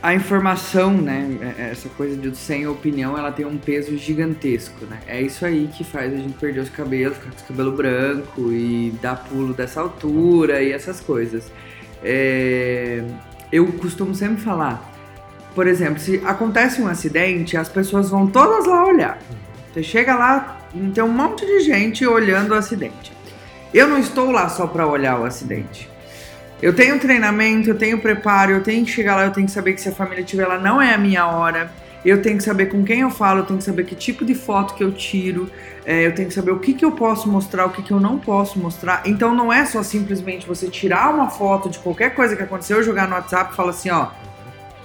a 0.02 0.14
informação, 0.14 0.92
né, 0.92 1.54
é- 1.58 1.70
essa 1.70 1.88
coisa 1.88 2.16
de 2.16 2.36
sem 2.36 2.66
opinião, 2.66 3.16
ela 3.18 3.32
tem 3.32 3.44
um 3.44 3.58
peso 3.58 3.96
gigantesco, 3.96 4.84
né? 4.86 4.98
É 5.06 5.20
isso 5.20 5.44
aí 5.44 5.68
que 5.72 5.82
faz 5.84 6.12
a 6.12 6.16
gente 6.16 6.34
perder 6.34 6.60
os 6.60 6.68
cabelos, 6.68 7.16
ficar 7.16 7.30
com 7.30 7.36
os 7.36 7.42
cabelos 7.42 7.74
branco 7.76 8.52
e 8.52 8.94
dar 9.02 9.16
pulo 9.16 9.52
dessa 9.54 9.80
altura 9.80 10.62
e 10.62 10.72
essas 10.72 11.00
coisas. 11.00 11.50
É, 12.02 13.02
eu 13.50 13.66
costumo 13.72 14.14
sempre 14.14 14.40
falar, 14.40 14.92
por 15.54 15.66
exemplo, 15.66 15.98
se 15.98 16.22
acontece 16.24 16.80
um 16.80 16.86
acidente, 16.86 17.56
as 17.56 17.68
pessoas 17.68 18.10
vão 18.10 18.26
todas 18.28 18.66
lá 18.66 18.86
olhar. 18.86 19.18
Você 19.72 19.82
chega 19.82 20.14
lá, 20.14 20.60
tem 20.94 21.02
um 21.02 21.08
monte 21.08 21.44
de 21.44 21.60
gente 21.60 22.06
olhando 22.06 22.52
o 22.52 22.54
acidente. 22.54 23.12
Eu 23.74 23.88
não 23.88 23.98
estou 23.98 24.30
lá 24.30 24.48
só 24.48 24.66
para 24.66 24.86
olhar 24.86 25.20
o 25.20 25.24
acidente. 25.24 25.90
Eu 26.60 26.74
tenho 26.74 26.98
treinamento, 26.98 27.70
eu 27.70 27.78
tenho 27.78 28.00
preparo, 28.00 28.52
eu 28.52 28.62
tenho 28.62 28.84
que 28.84 28.90
chegar 28.90 29.14
lá, 29.16 29.24
eu 29.24 29.32
tenho 29.32 29.46
que 29.46 29.52
saber 29.52 29.74
que 29.74 29.80
se 29.80 29.88
a 29.88 29.92
família 29.92 30.22
estiver 30.22 30.46
lá 30.46 30.58
não 30.58 30.82
é 30.82 30.92
a 30.92 30.98
minha 30.98 31.26
hora. 31.26 31.70
Eu 32.04 32.22
tenho 32.22 32.36
que 32.36 32.44
saber 32.44 32.66
com 32.66 32.84
quem 32.84 33.00
eu 33.00 33.10
falo, 33.10 33.40
eu 33.40 33.44
tenho 33.44 33.58
que 33.58 33.64
saber 33.64 33.84
que 33.84 33.94
tipo 33.94 34.24
de 34.24 34.34
foto 34.34 34.74
que 34.74 34.82
eu 34.82 34.92
tiro, 34.92 35.50
é, 35.84 36.06
eu 36.06 36.14
tenho 36.14 36.28
que 36.28 36.34
saber 36.34 36.52
o 36.52 36.58
que, 36.58 36.72
que 36.72 36.84
eu 36.84 36.92
posso 36.92 37.28
mostrar, 37.28 37.66
o 37.66 37.70
que, 37.70 37.82
que 37.82 37.92
eu 37.92 38.00
não 38.00 38.18
posso 38.18 38.58
mostrar. 38.58 39.02
Então 39.04 39.34
não 39.34 39.52
é 39.52 39.64
só 39.66 39.82
simplesmente 39.82 40.46
você 40.46 40.68
tirar 40.68 41.12
uma 41.12 41.28
foto 41.28 41.68
de 41.68 41.78
qualquer 41.78 42.14
coisa 42.14 42.36
que 42.36 42.42
aconteceu, 42.42 42.82
jogar 42.82 43.08
no 43.08 43.14
WhatsApp 43.14 43.52
e 43.52 43.56
falar 43.56 43.70
assim, 43.70 43.90
ó, 43.90 44.08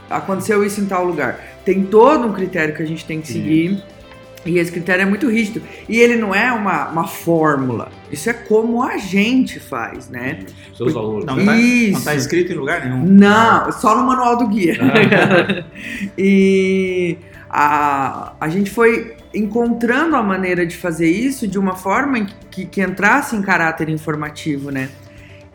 aconteceu 0.10 0.64
isso 0.64 0.82
em 0.82 0.86
tal 0.86 1.06
lugar. 1.06 1.40
Tem 1.64 1.84
todo 1.84 2.28
um 2.28 2.34
critério 2.34 2.76
que 2.76 2.84
a 2.84 2.86
gente 2.86 3.06
tem 3.06 3.22
que 3.22 3.28
seguir. 3.28 3.84
E 4.46 4.58
esse 4.58 4.72
critério 4.72 5.04
é 5.04 5.06
muito 5.06 5.30
rígido. 5.30 5.62
E 5.88 5.98
ele 6.00 6.16
não 6.16 6.36
é 6.36 6.52
uma, 6.52 6.90
uma 6.90 7.08
fórmula. 7.08 7.90
Isso 8.12 8.30
é 8.30 8.34
como 8.34 8.84
a 8.84 8.98
gente 8.98 9.60
faz, 9.60 10.10
né? 10.10 10.40
Seus 10.76 10.94
valores. 10.94 11.26
Não 11.26 11.46
tá, 11.46 11.56
Isso. 11.56 11.94
não 11.94 12.02
tá 12.02 12.16
escrito 12.16 12.52
em 12.52 12.56
lugar 12.56 12.86
nenhum. 12.86 13.06
Não, 13.06 13.72
só 13.72 13.96
no 13.96 14.06
manual 14.06 14.38
do 14.38 14.48
guia. 14.48 14.78
Ah. 14.82 15.64
e 16.18 17.18
a, 17.50 18.34
a 18.40 18.50
gente 18.50 18.70
foi 18.70 19.16
encontrando 19.34 20.16
a 20.16 20.24
maneira 20.24 20.66
de 20.66 20.76
fazer 20.76 21.10
isso 21.10 21.48
de 21.48 21.58
uma 21.58 21.76
forma 21.76 22.26
que, 22.52 22.66
que 22.66 22.82
entrasse 22.82 23.36
em 23.36 23.42
caráter 23.42 23.90
informativo, 23.90 24.70
né? 24.70 24.90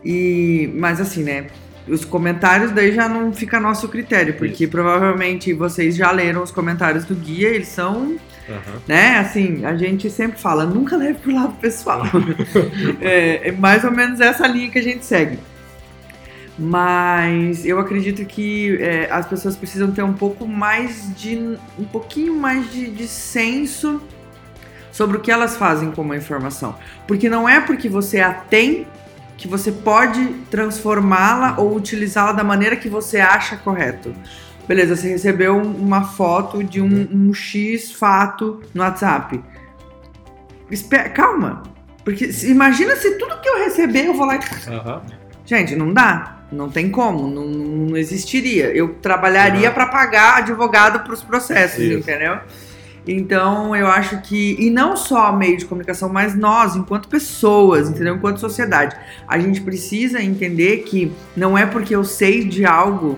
E, 0.03 0.71
mas 0.75 0.99
assim, 0.99 1.23
né? 1.23 1.47
Os 1.87 2.05
comentários 2.05 2.71
daí 2.71 2.93
já 2.93 3.09
não 3.09 3.33
fica 3.33 3.57
a 3.57 3.59
nosso 3.59 3.87
critério, 3.87 4.35
porque 4.35 4.65
Isso. 4.65 4.71
provavelmente 4.71 5.53
vocês 5.53 5.95
já 5.95 6.11
leram 6.11 6.43
os 6.43 6.51
comentários 6.51 7.03
do 7.03 7.15
guia, 7.15 7.49
eles 7.49 7.67
são 7.67 8.17
Aham. 8.49 8.81
né? 8.87 9.17
Assim, 9.19 9.63
a 9.63 9.75
gente 9.75 10.09
sempre 10.09 10.39
fala, 10.39 10.65
nunca 10.65 10.97
leve 10.97 11.19
pro 11.19 11.33
lado 11.33 11.53
pessoal. 11.55 12.03
é, 12.99 13.49
é 13.49 13.51
mais 13.51 13.83
ou 13.83 13.91
menos 13.91 14.19
essa 14.19 14.47
linha 14.47 14.69
que 14.69 14.79
a 14.79 14.83
gente 14.83 15.05
segue. 15.05 15.39
Mas 16.57 17.65
eu 17.65 17.79
acredito 17.79 18.25
que 18.25 18.77
é, 18.81 19.09
as 19.09 19.25
pessoas 19.25 19.55
precisam 19.55 19.91
ter 19.91 20.03
um 20.03 20.13
pouco 20.13 20.45
mais 20.45 21.15
de. 21.15 21.57
um 21.77 21.85
pouquinho 21.85 22.35
mais 22.35 22.69
de, 22.69 22.89
de 22.89 23.07
senso 23.07 24.01
sobre 24.91 25.15
o 25.15 25.19
que 25.21 25.31
elas 25.31 25.55
fazem 25.55 25.91
como 25.91 26.13
informação. 26.13 26.75
Porque 27.07 27.29
não 27.29 27.47
é 27.47 27.61
porque 27.61 27.87
você 27.87 28.19
a 28.19 28.33
tem 28.33 28.85
que 29.37 29.47
você 29.47 29.71
pode 29.71 30.21
transformá-la 30.51 31.55
ou 31.57 31.73
utilizá-la 31.73 32.33
da 32.33 32.43
maneira 32.43 32.75
que 32.75 32.89
você 32.89 33.21
acha 33.21 33.55
correto. 33.55 34.13
Beleza, 34.69 34.95
você 34.95 35.09
recebeu 35.09 35.55
um- 35.55 35.75
uma 35.75 36.03
foto 36.03 36.63
de 36.63 36.79
um, 36.79 37.07
um 37.11 37.33
X 37.33 37.91
fato 37.91 38.61
no 38.73 38.83
WhatsApp. 38.83 39.43
Espe- 40.69 41.09
calma. 41.09 41.63
Porque 42.05 42.31
se- 42.31 42.49
imagina 42.51 42.95
se 42.95 43.17
tudo 43.17 43.41
que 43.41 43.49
eu 43.49 43.57
receber 43.57 44.05
eu 44.05 44.13
vou 44.13 44.25
lá 44.27 44.35
e. 44.35 44.69
Aham. 44.71 45.01
Gente, 45.45 45.75
não 45.75 45.91
dá. 45.91 46.37
Não 46.51 46.69
tem 46.69 46.89
como. 46.91 47.27
Não, 47.27 47.45
não 47.47 47.97
existiria. 47.97 48.65
Eu 48.71 48.93
trabalharia 49.01 49.69
Uhum. 49.69 49.73
para 49.73 49.87
pagar 49.87 50.37
advogado 50.37 51.03
para 51.03 51.13
os 51.13 51.23
processos, 51.23 51.79
Isso. 51.79 51.97
entendeu? 51.97 52.37
Então, 53.07 53.75
eu 53.75 53.87
acho 53.87 54.21
que. 54.21 54.55
E 54.59 54.69
não 54.69 54.95
só 54.95 55.31
meio 55.35 55.57
de 55.57 55.65
comunicação, 55.65 56.09
mas 56.09 56.35
nós, 56.35 56.75
enquanto 56.75 57.07
pessoas, 57.07 57.89
entendeu? 57.89 58.15
Enquanto 58.15 58.39
sociedade. 58.39 58.95
A 59.27 59.39
gente 59.39 59.61
precisa 59.61 60.21
entender 60.21 60.83
que 60.83 61.11
não 61.35 61.57
é 61.57 61.65
porque 61.65 61.95
eu 61.95 62.03
sei 62.03 62.43
de 62.45 62.65
algo 62.65 63.17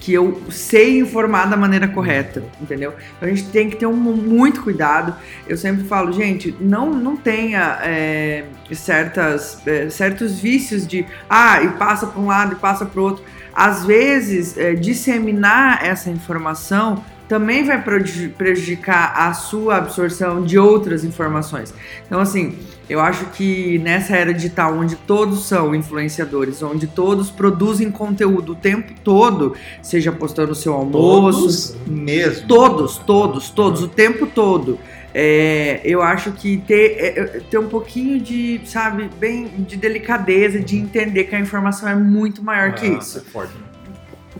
que 0.00 0.14
eu 0.14 0.42
sei 0.50 0.98
informar 0.98 1.44
da 1.44 1.56
maneira 1.58 1.86
correta, 1.86 2.42
entendeu? 2.58 2.94
Então 3.16 3.28
a 3.28 3.32
gente 3.34 3.48
tem 3.50 3.68
que 3.68 3.76
ter 3.76 3.86
um, 3.86 3.92
muito 3.92 4.62
cuidado. 4.62 5.14
Eu 5.46 5.58
sempre 5.58 5.84
falo, 5.84 6.10
gente, 6.10 6.56
não, 6.58 6.90
não 6.90 7.16
tenha 7.16 7.78
é, 7.82 8.44
certas, 8.72 9.60
é, 9.66 9.90
certos 9.90 10.40
vícios 10.40 10.86
de, 10.86 11.04
ah, 11.28 11.62
e 11.62 11.68
passa 11.72 12.06
para 12.06 12.20
um 12.20 12.26
lado 12.26 12.54
e 12.54 12.56
passa 12.56 12.86
para 12.86 12.98
o 12.98 13.04
outro. 13.04 13.22
Às 13.54 13.84
vezes, 13.84 14.56
é, 14.56 14.74
disseminar 14.74 15.84
essa 15.84 16.08
informação 16.08 17.04
também 17.30 17.62
vai 17.64 17.80
preju- 17.80 18.30
prejudicar 18.30 19.14
a 19.16 19.32
sua 19.32 19.76
absorção 19.76 20.42
de 20.44 20.58
outras 20.58 21.04
informações. 21.04 21.72
Então, 22.04 22.18
assim, 22.18 22.58
eu 22.88 22.98
acho 23.00 23.26
que 23.26 23.78
nessa 23.78 24.16
era 24.16 24.34
digital, 24.34 24.74
onde 24.76 24.96
todos 24.96 25.46
são 25.46 25.72
influenciadores, 25.72 26.60
onde 26.60 26.88
todos 26.88 27.30
produzem 27.30 27.88
conteúdo 27.88 28.50
o 28.50 28.54
tempo 28.56 28.92
todo, 29.04 29.54
seja 29.80 30.10
postando 30.10 30.50
o 30.50 30.54
seu 30.56 30.72
almoço, 30.72 31.38
Todos 31.40 31.76
mesmo. 31.86 32.48
Todos, 32.48 32.96
todos, 32.98 33.48
todos, 33.50 33.80
o 33.84 33.86
tempo 33.88 34.26
todo. 34.26 34.76
É, 35.14 35.80
eu 35.84 36.02
acho 36.02 36.32
que 36.32 36.56
ter, 36.66 36.96
é, 36.98 37.06
é, 37.20 37.24
ter 37.48 37.58
um 37.58 37.68
pouquinho 37.68 38.20
de, 38.20 38.60
sabe, 38.64 39.08
bem 39.20 39.46
de 39.68 39.76
delicadeza, 39.76 40.58
de 40.58 40.76
entender 40.76 41.24
que 41.24 41.36
a 41.36 41.38
informação 41.40 41.88
é 41.88 41.94
muito 41.94 42.42
maior 42.42 42.74
que 42.74 42.86
Ah, 42.86 42.98
isso. 42.98 43.18
é 43.18 43.20
forte. 43.20 43.52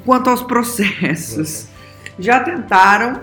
Quanto 0.05 0.29
aos 0.29 0.43
processos, 0.43 1.69
já 2.21 2.41
tentaram, 2.41 3.21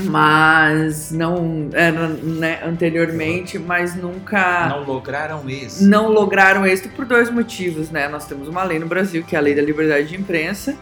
mas 0.00 1.10
não 1.10 1.68
era, 1.72 2.08
né, 2.08 2.60
anteriormente, 2.64 3.58
mas 3.58 3.94
nunca 3.94 4.68
Não 4.68 4.84
lograram 4.84 5.42
esse. 5.48 5.84
não 5.84 6.08
lograram 6.08 6.66
êxito 6.66 6.90
por 6.90 7.04
dois 7.04 7.30
motivos, 7.30 7.90
né? 7.90 8.08
Nós 8.08 8.26
temos 8.26 8.48
uma 8.48 8.62
lei 8.64 8.78
no 8.78 8.86
Brasil, 8.86 9.24
que 9.26 9.34
é 9.34 9.38
a 9.38 9.42
Lei 9.42 9.54
da 9.54 9.62
Liberdade 9.62 10.08
de 10.08 10.16
Imprensa, 10.16 10.76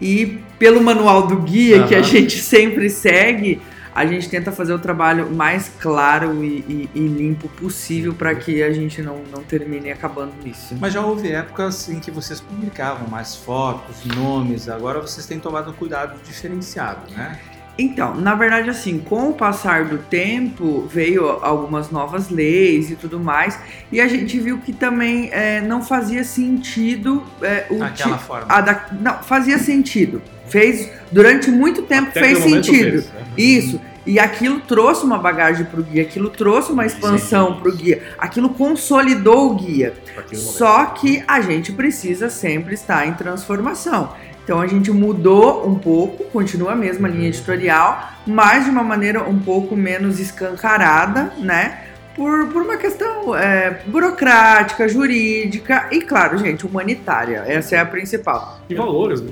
e 0.00 0.40
pelo 0.58 0.80
manual 0.82 1.26
do 1.26 1.36
guia, 1.36 1.84
que 1.84 1.94
a 1.94 2.02
gente 2.02 2.38
sempre 2.40 2.88
segue, 2.90 3.60
a 3.96 4.04
gente 4.06 4.28
tenta 4.28 4.52
fazer 4.52 4.74
o 4.74 4.78
trabalho 4.78 5.34
mais 5.34 5.70
claro 5.80 6.44
e, 6.44 6.58
e- 6.68 6.90
e 6.94 7.00
limpo 7.08 7.48
possível 7.48 8.12
para 8.14 8.34
que 8.34 8.62
a 8.62 8.70
gente 8.72 9.00
não, 9.00 9.22
não 9.34 9.42
termine 9.42 9.90
acabando 9.90 10.32
nisso. 10.44 10.76
Mas 10.78 10.92
já 10.92 11.00
houve 11.00 11.32
épocas 11.32 11.88
em 11.88 11.98
que 11.98 12.10
vocês 12.10 12.38
publicavam 12.40 13.08
mais 13.08 13.34
fotos, 13.34 14.04
nomes, 14.04 14.68
agora 14.68 15.00
vocês 15.00 15.24
têm 15.24 15.40
tomado 15.40 15.70
um 15.70 15.72
cuidado 15.72 16.14
diferenciado, 16.22 17.00
né? 17.16 17.38
Então, 17.78 18.14
na 18.14 18.34
verdade, 18.34 18.70
assim, 18.70 18.98
com 18.98 19.28
o 19.30 19.34
passar 19.34 19.84
do 19.84 19.98
tempo, 19.98 20.86
veio 20.90 21.28
algumas 21.42 21.90
novas 21.90 22.30
leis 22.30 22.90
e 22.90 22.96
tudo 22.96 23.20
mais, 23.20 23.58
e 23.92 24.00
a 24.00 24.08
gente 24.08 24.38
viu 24.40 24.58
que 24.58 24.72
também 24.72 25.28
é, 25.30 25.60
não 25.60 25.82
fazia 25.82 26.24
sentido 26.24 27.22
é, 27.42 27.66
o 27.70 27.82
Aquela 27.82 28.16
ti- 28.16 28.24
forma. 28.24 28.46
a 28.48 28.60
da- 28.62 28.86
não, 28.98 29.22
fazia 29.22 29.58
sentido. 29.58 30.22
Fez 30.48 30.90
durante 31.10 31.50
muito 31.50 31.82
tempo 31.82 32.08
Até 32.10 32.20
fez 32.20 32.38
sentido. 32.38 32.90
fez, 32.90 33.06
né? 33.12 33.22
Isso. 33.36 33.80
E 34.06 34.20
aquilo 34.20 34.60
trouxe 34.60 35.04
uma 35.04 35.18
bagagem 35.18 35.66
para 35.66 35.80
o 35.80 35.82
guia, 35.82 36.02
aquilo 36.02 36.30
trouxe 36.30 36.70
uma 36.70 36.86
expansão 36.86 37.58
para 37.58 37.68
o 37.68 37.74
guia, 37.74 38.02
aquilo 38.16 38.50
consolidou 38.50 39.50
o 39.50 39.54
guia. 39.56 39.94
Só 40.32 40.86
que 40.86 41.24
a 41.26 41.40
gente 41.40 41.72
precisa 41.72 42.30
sempre 42.30 42.74
estar 42.74 43.04
em 43.08 43.14
transformação. 43.14 44.12
Então 44.44 44.60
a 44.60 44.66
gente 44.68 44.92
mudou 44.92 45.68
um 45.68 45.74
pouco, 45.74 46.22
continua 46.26 46.70
a 46.70 46.76
mesma 46.76 47.08
linha 47.08 47.26
editorial, 47.26 48.12
mas 48.24 48.64
de 48.64 48.70
uma 48.70 48.84
maneira 48.84 49.28
um 49.28 49.40
pouco 49.40 49.74
menos 49.74 50.20
escancarada, 50.20 51.32
né? 51.38 51.80
Por, 52.16 52.48
por 52.48 52.62
uma 52.62 52.78
questão 52.78 53.36
é, 53.36 53.82
burocrática, 53.86 54.88
jurídica 54.88 55.88
e, 55.92 56.00
claro, 56.00 56.38
gente, 56.38 56.66
humanitária. 56.66 57.44
Essa 57.46 57.76
é 57.76 57.78
a 57.78 57.84
principal. 57.86 58.58
E 58.70 58.74
valores 58.74 59.20
de 59.20 59.28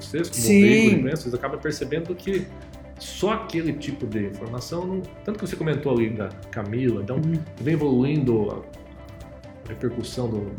vocês, 0.00 0.30
como 0.30 0.40
Sim. 0.42 0.62
veículo, 0.62 1.10
vocês 1.10 1.34
acabam 1.34 1.58
percebendo 1.60 2.14
que 2.14 2.46
só 2.98 3.32
aquele 3.32 3.72
tipo 3.72 4.06
de 4.06 4.26
informação, 4.26 4.86
não, 4.86 5.02
tanto 5.24 5.38
que 5.40 5.46
você 5.48 5.56
comentou 5.56 5.92
ali 5.92 6.10
da 6.10 6.28
Camila, 6.50 7.02
então 7.02 7.16
Uhum. 7.16 7.34
vem 7.60 7.74
evoluindo 7.74 8.50
a, 8.52 8.78
repercussão 9.68 10.28
do, 10.28 10.50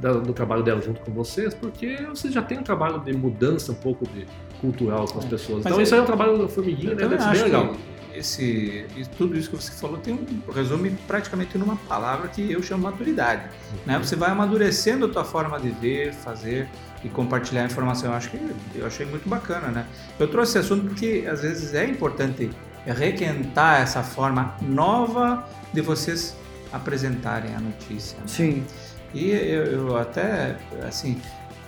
da- 0.00 0.12
do 0.12 0.32
trabalho 0.32 0.62
dela 0.62 0.80
junto 0.80 1.00
com 1.00 1.10
vocês, 1.12 1.54
porque 1.54 1.96
vocês 2.08 2.32
já 2.32 2.40
têm 2.42 2.58
um 2.58 2.62
trabalho 2.62 3.00
de 3.00 3.12
mudança 3.12 3.72
um 3.72 3.76
pouco 3.76 4.06
de 4.08 4.26
cultural 4.60 5.06
com 5.06 5.18
as 5.18 5.24
pessoas. 5.24 5.58
Mas 5.64 5.66
Então 5.66 5.80
é- 5.80 5.82
isso 5.82 5.94
aí 5.94 6.00
é 6.00 6.02
um 6.02 6.06
trabalho 6.06 6.38
da 6.38 6.48
formiguinha, 6.48 6.94
né? 6.94 7.06
Deve 7.08 7.18
ser 7.22 7.30
bem 7.30 7.42
legal. 7.42 7.68
que 7.68 7.78
esse, 8.14 8.86
tudo 9.16 9.36
isso 9.36 9.50
que 9.50 9.56
você 9.56 9.72
falou 9.72 9.98
tem 9.98 10.14
um 10.14 10.52
resume 10.52 10.90
praticamente 11.06 11.58
numa 11.58 11.76
palavra 11.76 12.28
que 12.28 12.52
eu 12.52 12.62
chamo 12.62 12.84
maturidade. 12.84 13.48
Né? 13.84 13.98
Você 13.98 14.16
vai 14.16 14.30
amadurecendo 14.30 15.06
a 15.06 15.08
tua 15.08 15.24
forma 15.24 15.58
de 15.58 15.70
ver, 15.70 16.12
fazer 16.12 16.68
e 17.02 17.08
compartilhar 17.08 17.62
a 17.62 17.66
informação. 17.66 18.10
Eu 18.10 18.16
acho 18.16 18.30
que 18.30 18.38
eu 18.74 18.86
achei 18.86 19.04
muito 19.04 19.28
bacana, 19.28 19.68
né? 19.68 19.86
Eu 20.18 20.28
trouxe 20.28 20.52
esse 20.52 20.58
assunto 20.58 20.86
porque 20.86 21.26
às 21.30 21.42
vezes 21.42 21.74
é 21.74 21.84
importante 21.84 22.50
requentar 22.86 23.80
essa 23.80 24.02
forma 24.02 24.54
nova 24.62 25.48
de 25.72 25.80
vocês 25.80 26.36
apresentarem 26.72 27.54
a 27.54 27.60
notícia. 27.60 28.16
né? 28.18 28.24
Sim. 28.26 28.64
E 29.12 29.30
eu, 29.30 29.64
eu 29.64 29.96
até, 29.96 30.56
assim, 30.86 31.20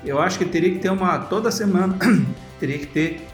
eu 0.04 0.20
acho 0.20 0.38
que 0.38 0.44
teria 0.44 0.70
que 0.70 0.78
ter 0.78 0.90
uma, 0.90 1.18
toda 1.18 1.50
semana, 1.50 1.96
teria 2.58 2.78
que 2.78 2.86
ter 2.86 3.26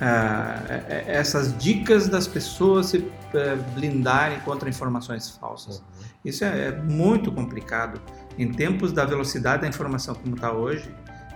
ah, 0.00 0.62
é- 0.68 0.84
é- 0.88 1.04
essas 1.08 1.56
dicas 1.58 2.08
das 2.08 2.26
pessoas 2.26 2.86
se 2.86 3.06
eh, 3.34 3.56
blindarem 3.74 4.40
contra 4.40 4.68
informações 4.68 5.30
falsas. 5.30 5.82
Isso 6.24 6.44
é, 6.44 6.68
é 6.68 6.72
muito 6.72 7.30
complicado. 7.30 8.00
Em 8.38 8.50
tempos 8.52 8.92
da 8.92 9.04
velocidade 9.04 9.62
da 9.62 9.68
informação 9.68 10.14
como 10.14 10.34
está 10.34 10.52
hoje 10.52 10.88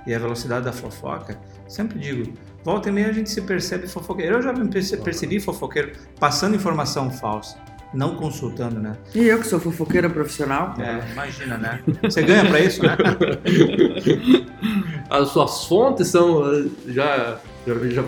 e 0.07 0.15
a 0.15 0.19
velocidade 0.19 0.65
da 0.65 0.73
fofoca, 0.73 1.39
sempre 1.69 1.99
digo, 1.99 2.33
volta 2.65 2.89
e 2.89 2.93
meia 2.93 3.09
a 3.09 3.13
gente 3.13 3.31
se 3.31 3.41
percebe 3.43 3.87
fofoqueiro. 3.87 4.37
Eu 4.37 4.43
já 4.43 4.53
me 4.53 4.67
perce- 4.69 4.97
percebi 4.97 5.39
fofoqueiro 5.41 5.93
passando 6.19 6.57
informação 6.57 7.11
falsa, 7.11 7.57
não 7.93 8.17
consultando, 8.17 8.81
né? 8.81 8.97
E 9.15 9.25
eu 9.29 9.39
que 9.39 9.47
sou 9.47 9.61
fofoqueira 9.61 10.11
profissional. 10.11 10.75
É, 10.79 11.13
imagina, 11.13 11.57
né? 11.57 11.81
Você 12.03 12.23
ganha 12.23 12.45
para 12.47 12.61
isso, 12.61 12.83
né? 12.83 12.97
As 15.11 15.29
suas 15.29 15.65
fontes 15.67 16.09
são 16.09 16.43
eh, 16.53 16.65
já, 16.89 17.39
já, 17.67 17.75
já 17.91 18.05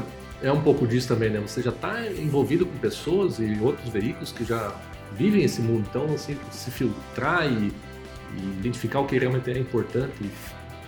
é 0.47 0.53
um 0.53 0.61
pouco 0.61 0.87
disso 0.87 1.09
também, 1.09 1.31
né? 1.31 1.41
Você 1.47 1.61
já 1.63 1.71
está 1.71 2.01
envolvido 2.07 2.65
com 2.67 2.77
pessoas 2.79 3.39
e 3.39 3.59
outros 3.61 3.89
veículos 3.91 4.33
que 4.33 4.45
já 4.45 4.73
vivem 5.13 5.43
esse 5.43 5.61
mundo. 5.61 5.87
Então, 5.91 6.05
assim, 6.15 6.37
se 6.51 6.71
filtrar 6.71 7.47
e, 7.47 7.73
e 8.37 8.41
identificar 8.61 9.01
o 9.01 9.07
que 9.07 9.19
realmente 9.19 9.51
é 9.51 9.59
importante 9.59 10.13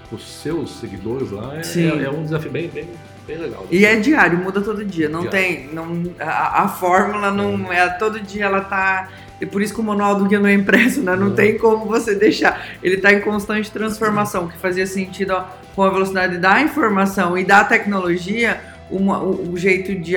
para 0.09 0.16
os 0.16 0.40
seus 0.42 0.79
seguidores 0.81 1.31
lá 1.31 1.57
é, 1.59 1.62
Sim. 1.62 1.88
é- 2.01 2.05
é 2.05 2.11
um 2.11 2.23
desafio 2.25 2.51
bem, 2.51 2.68
bem, 2.68 2.88
bem 3.27 3.37
legal. 3.38 3.62
né? 3.62 3.68
E 3.71 3.85
é 3.85 3.97
diário, 3.97 4.38
muda 4.38 4.61
todo 4.61 4.85
dia. 4.85 5.09
Não 5.09 5.21
Diário. 5.23 5.38
tem. 5.38 5.68
Não, 5.73 6.05
a, 6.21 6.62
a 6.64 6.68
fórmula 6.68 7.31
não 7.31 7.73
é. 7.73 7.88
Todo 7.90 8.21
dia 8.21 8.44
ela 8.47 8.61
tá. 8.62 9.09
E 9.40 9.47
por 9.47 9.62
isso 9.62 9.73
que 9.75 9.81
o 9.81 9.85
manual 9.85 10.16
do 10.16 10.25
guia 10.25 10.40
não 10.40 10.49
é 10.49 10.55
impresso, 10.55 11.01
né? 11.03 11.14
Não 11.14 11.29
Não. 11.29 11.35
tem 11.35 11.57
como 11.59 11.85
você 11.87 12.14
deixar. 12.14 12.66
Ele 12.83 12.97
tá 12.97 13.12
em 13.12 13.21
constante 13.21 13.71
transformação, 13.71 14.49
que 14.49 14.57
fazia 14.59 14.87
sentido 14.87 15.33
ó, 15.33 15.44
com 15.77 15.83
a 15.85 15.90
velocidade 15.90 16.38
da 16.38 16.61
informação 16.61 17.37
e 17.38 17.44
da 17.44 17.62
tecnologia. 17.64 18.61
Uma- 18.90 19.22
o, 19.22 19.57
jeito 19.57 19.94
de, 19.94 20.14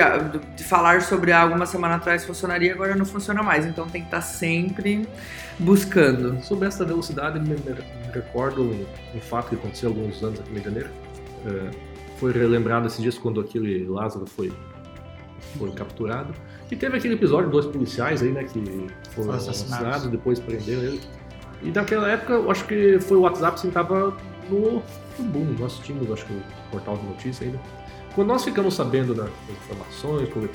de 0.55 0.63
falar 0.63 1.01
sobre 1.01 1.31
algo 1.31 1.55
uma 1.55 1.65
semana 1.65 1.95
atrás 1.95 2.25
funcionaria, 2.25 2.73
agora 2.73 2.95
não 2.95 3.05
funciona 3.05 3.41
mais. 3.43 3.65
Então 3.65 3.87
tem 3.87 4.01
que 4.01 4.07
estar 4.07 4.21
sempre 4.21 5.07
buscando. 5.59 6.41
Sobre 6.43 6.67
essa 6.67 6.83
velocidade, 6.85 7.39
me, 7.39 7.49
me- 7.55 8.11
recordo 8.13 8.63
um, 8.63 8.85
um 9.15 9.19
fato 9.21 9.49
que 9.49 9.55
aconteceu 9.55 9.89
há 9.89 9.93
alguns 9.93 10.21
anos 10.23 10.39
aqui 10.39 10.49
no 10.49 10.55
Rio 10.55 10.63
de 10.63 10.69
Janeiro. 10.69 10.89
É, 11.45 11.71
foi 12.17 12.31
relembrado 12.31 12.87
esses 12.87 12.99
dias 13.01 13.17
quando 13.17 13.39
aquele 13.41 13.85
Lázaro 13.87 14.25
foi, 14.25 14.51
foi 15.57 15.71
capturado. 15.71 16.33
E 16.69 16.75
teve 16.75 16.97
aquele 16.97 17.15
episódio 17.15 17.47
de 17.47 17.51
dois 17.51 17.65
policiais 17.65 18.21
aí, 18.21 18.29
né, 18.31 18.43
que 18.45 18.59
foram 19.13 19.31
assassinados. 19.31 19.61
assassinados, 19.73 20.07
depois 20.07 20.39
prenderam 20.39 20.83
ele. 20.83 21.01
E 21.61 21.69
naquela 21.69 22.09
época, 22.09 22.33
eu 22.33 22.49
acho 22.49 22.65
que 22.65 22.99
foi 22.99 23.17
o 23.17 23.21
WhatsApp, 23.21 23.55
assim, 23.55 23.69
tava 23.69 24.15
no, 24.49 24.81
no 25.19 25.25
boom. 25.25 25.55
Nós 25.59 25.77
tínhamos, 25.79 26.09
acho 26.11 26.25
que 26.25 26.33
o 26.33 26.41
portal 26.71 26.97
de 26.97 27.05
notícia 27.05 27.45
ainda. 27.45 27.59
Quando 28.15 28.27
nós 28.27 28.43
ficamos 28.43 28.73
sabendo 28.73 29.13
das 29.13 29.29
informações, 29.49 30.29
quando 30.33 30.49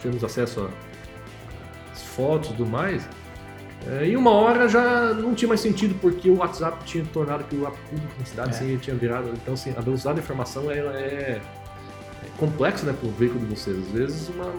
temos- 0.00 0.24
acesso 0.24 0.68
às 1.92 2.02
fotos 2.02 2.50
e 2.50 2.52
tudo 2.54 2.66
mais, 2.66 3.06
é, 3.88 4.06
em 4.06 4.16
uma 4.16 4.30
hora 4.32 4.68
já 4.68 5.12
não 5.14 5.34
tinha 5.34 5.48
mais 5.48 5.60
sentido, 5.60 5.94
porque 6.00 6.28
o 6.28 6.38
WhatsApp 6.38 6.84
tinha 6.84 7.04
tornado 7.12 7.40
aquilo 7.42 7.62
lá 7.62 7.70
público 7.70 8.12
na 8.18 8.24
cidade, 8.26 8.48
É. 8.50 8.52
assim, 8.52 8.76
tinha 8.78 8.96
virado. 8.96 9.30
Então, 9.34 9.54
assim, 9.54 9.72
a 9.76 9.80
velocidade 9.80 10.16
da 10.16 10.22
informação 10.22 10.70
ela 10.70 10.92
é, 10.98 11.40
é 11.40 12.28
complexa, 12.38 12.84
né, 12.86 12.92
para 12.98 13.08
o 13.08 13.12
veículo 13.12 13.46
de 13.46 13.54
vocês. 13.54 13.76
Às 13.78 13.88
vezes, 13.92 14.28
uma, 14.28 14.52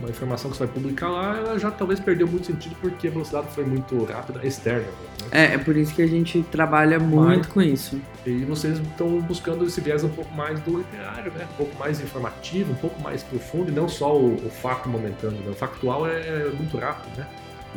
uma 0.00 0.08
informação 0.08 0.50
que 0.50 0.56
você 0.56 0.64
vai 0.64 0.74
publicar 0.74 1.08
lá, 1.08 1.36
ela 1.36 1.58
já 1.58 1.70
talvez 1.70 1.98
perdeu 1.98 2.26
muito 2.26 2.46
sentido, 2.46 2.76
porque 2.80 3.08
a 3.08 3.10
velocidade 3.10 3.48
foi 3.52 3.64
muito 3.64 4.04
rápida, 4.04 4.40
externa. 4.46 4.82
Né? 4.82 5.28
É, 5.30 5.54
é 5.54 5.58
por 5.58 5.76
isso 5.76 5.94
que 5.94 6.02
a 6.02 6.06
gente 6.06 6.42
trabalha 6.50 6.98
muito 6.98 7.48
com 7.48 7.60
isso. 7.60 8.00
E 8.24 8.44
vocês 8.44 8.78
estão 8.78 9.20
buscando 9.20 9.64
esse 9.64 9.80
viés 9.80 10.04
um 10.04 10.08
pouco 10.08 10.32
mais 10.34 10.60
do 10.60 10.78
literário, 10.78 11.32
né? 11.32 11.46
Um 11.52 11.56
pouco 11.56 11.78
mais 11.78 12.00
informativo, 12.00 12.72
um 12.72 12.76
pouco 12.76 13.00
mais 13.02 13.22
profundo, 13.22 13.70
e 13.70 13.74
não 13.74 13.88
só 13.88 14.16
o, 14.16 14.34
o 14.34 14.50
fato 14.50 14.88
momentâneo. 14.88 15.40
Né? 15.40 15.50
O 15.50 15.54
factual 15.54 16.06
é 16.06 16.50
muito 16.56 16.76
rápido, 16.78 17.16
né? 17.16 17.26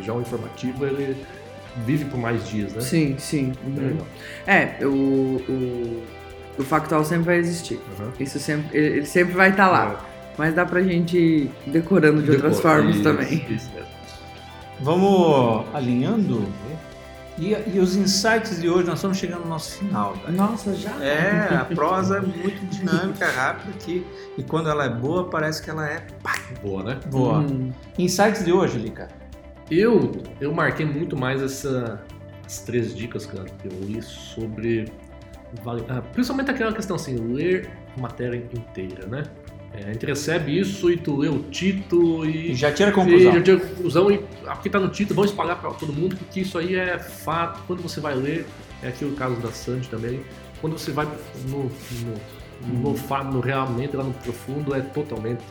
Já 0.01 0.13
o 0.13 0.21
informativo, 0.21 0.85
ele 0.85 1.17
vive 1.85 2.05
por 2.05 2.19
mais 2.19 2.47
dias, 2.47 2.73
né? 2.73 2.81
Sim, 2.81 3.15
sim. 3.17 3.53
É 3.65 3.67
uhum. 3.67 3.97
É, 4.47 4.85
o, 4.85 5.41
o, 5.49 6.03
o 6.59 6.63
factual 6.63 7.03
sempre 7.03 7.25
vai 7.25 7.37
existir. 7.37 7.79
Uhum. 7.99 8.11
Isso 8.19 8.39
sempre, 8.39 8.77
ele 8.77 8.97
ele 8.97 9.05
sempre 9.05 9.33
vai 9.33 9.49
estar 9.49 9.69
lá. 9.69 10.10
Mas 10.41 10.55
dá 10.55 10.65
pra 10.65 10.81
gente 10.81 11.15
ir 11.19 11.51
decorando 11.67 12.23
de 12.23 12.31
outras 12.31 12.55
Decora- 12.55 12.77
formas 12.77 12.95
isso, 12.95 13.03
também. 13.03 13.45
Isso 13.47 13.69
mesmo. 13.75 13.87
Vamos 14.79 15.65
alinhando. 15.71 16.47
E, 17.37 17.55
e 17.75 17.79
os 17.79 17.95
insights 17.95 18.59
de 18.59 18.67
hoje, 18.67 18.87
nós 18.87 18.95
estamos 18.97 19.17
chegando 19.19 19.41
no 19.43 19.49
nosso 19.49 19.77
final. 19.77 20.15
velho. 20.15 20.35
Nossa, 20.35 20.73
já? 20.73 20.91
É, 21.03 21.47
a 21.61 21.65
prosa 21.65 22.17
é 22.17 22.21
muito 22.21 22.65
dinâmica, 22.75 23.27
rápida, 23.29 23.71
que, 23.85 24.03
e 24.35 24.41
quando 24.41 24.67
ela 24.67 24.85
é 24.85 24.89
boa, 24.89 25.29
parece 25.29 25.61
que 25.61 25.69
ela 25.69 25.87
é 25.87 26.07
Boa, 26.63 26.83
né? 26.85 26.99
boa. 27.11 27.37
Hum, 27.41 27.71
Insights 27.99 28.43
de 28.43 28.51
hoje, 28.51 28.79
Lica. 28.79 29.09
Eu, 29.69 30.11
eu 30.41 30.51
marquei 30.51 30.87
muito 30.87 31.15
mais 31.15 31.39
essa, 31.39 32.01
as 32.43 32.61
três 32.61 32.95
dicas 32.95 33.27
cara, 33.27 33.45
que 33.45 33.67
eu 33.67 33.79
li 33.79 34.01
sobre. 34.01 34.91
vale- 35.63 35.85
ah, 35.87 36.01
principalmente 36.01 36.49
aquela 36.49 36.73
questão 36.73 36.95
assim, 36.95 37.15
ler 37.31 37.69
a 37.95 38.01
matéria 38.01 38.37
inteira, 38.37 39.05
né? 39.05 39.21
É, 39.73 39.89
a 39.89 39.93
gente 39.93 40.05
recebe 40.05 40.59
isso 40.59 40.91
e 40.91 40.97
tu 40.97 41.15
lê 41.17 41.29
o 41.29 41.39
título 41.43 42.25
E 42.25 42.51
e. 42.51 42.55
já 42.55 42.71
tira 42.71 42.89
a 42.89 42.91
E 42.91 42.95
conclusão. 42.95 43.33
já 43.33 43.41
tira 43.41 43.57
a 43.57 43.59
conclusão 43.61 44.11
e 44.11 44.19
aqui 44.47 44.69
tá 44.69 44.79
no 44.79 44.89
título, 44.89 45.15
vão 45.15 45.25
espalhar 45.25 45.59
para 45.61 45.71
todo 45.71 45.93
mundo, 45.93 46.15
porque 46.17 46.41
isso 46.41 46.57
aí 46.57 46.75
é 46.75 46.99
fato. 46.99 47.61
Quando 47.67 47.81
você 47.81 47.99
vai 48.01 48.13
ler, 48.15 48.45
é 48.83 48.89
aqui 48.89 49.05
o 49.05 49.13
caso 49.13 49.35
da 49.37 49.51
Sandy 49.51 49.87
também. 49.87 50.21
Quando 50.59 50.77
você 50.77 50.91
vai 50.91 51.07
no, 51.47 51.71
no, 52.67 52.91
no, 52.91 52.95
fa- 52.95 53.23
no 53.23 53.39
realmente, 53.39 53.95
lá 53.95 54.03
no 54.03 54.13
profundo, 54.13 54.75
é 54.75 54.81
totalmente 54.81 55.43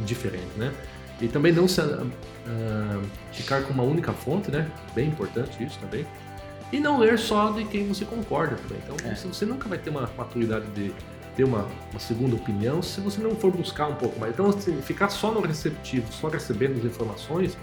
diferente, 0.00 0.48
né? 0.56 0.72
E 1.20 1.28
também 1.28 1.52
não 1.52 1.68
se, 1.68 1.80
ah, 1.80 2.02
ah, 2.48 3.00
ficar 3.32 3.62
com 3.62 3.72
uma 3.72 3.84
única 3.84 4.12
fonte, 4.12 4.50
né? 4.50 4.66
Bem 4.94 5.08
importante 5.08 5.62
isso 5.64 5.78
também. 5.78 6.04
E 6.72 6.80
não 6.80 6.98
ler 6.98 7.18
só 7.20 7.52
de 7.52 7.64
quem 7.64 7.86
você 7.86 8.04
concorda 8.04 8.56
também. 8.56 8.82
Então 8.84 8.96
É. 9.10 9.14
você- 9.14 9.28
você 9.28 9.46
nunca 9.46 9.68
vai 9.68 9.78
ter 9.78 9.90
uma 9.90 10.10
maturidade 10.18 10.66
de 10.74 10.92
ter 11.36 11.44
uma, 11.44 11.66
uma 11.90 12.00
segunda 12.00 12.36
opinião 12.36 12.82
se 12.82 13.00
você 13.00 13.20
não 13.20 13.34
for 13.34 13.50
buscar 13.50 13.88
um 13.88 13.94
pouco 13.94 14.18
mais. 14.20 14.32
Então, 14.32 14.46
assim, 14.48 14.80
ficar 14.82 15.08
só 15.10 15.32
no 15.32 15.40
receptivo, 15.40 16.12
só 16.12 16.28
recebendo 16.28 16.78
as 16.78 16.84
informações, 16.84 17.56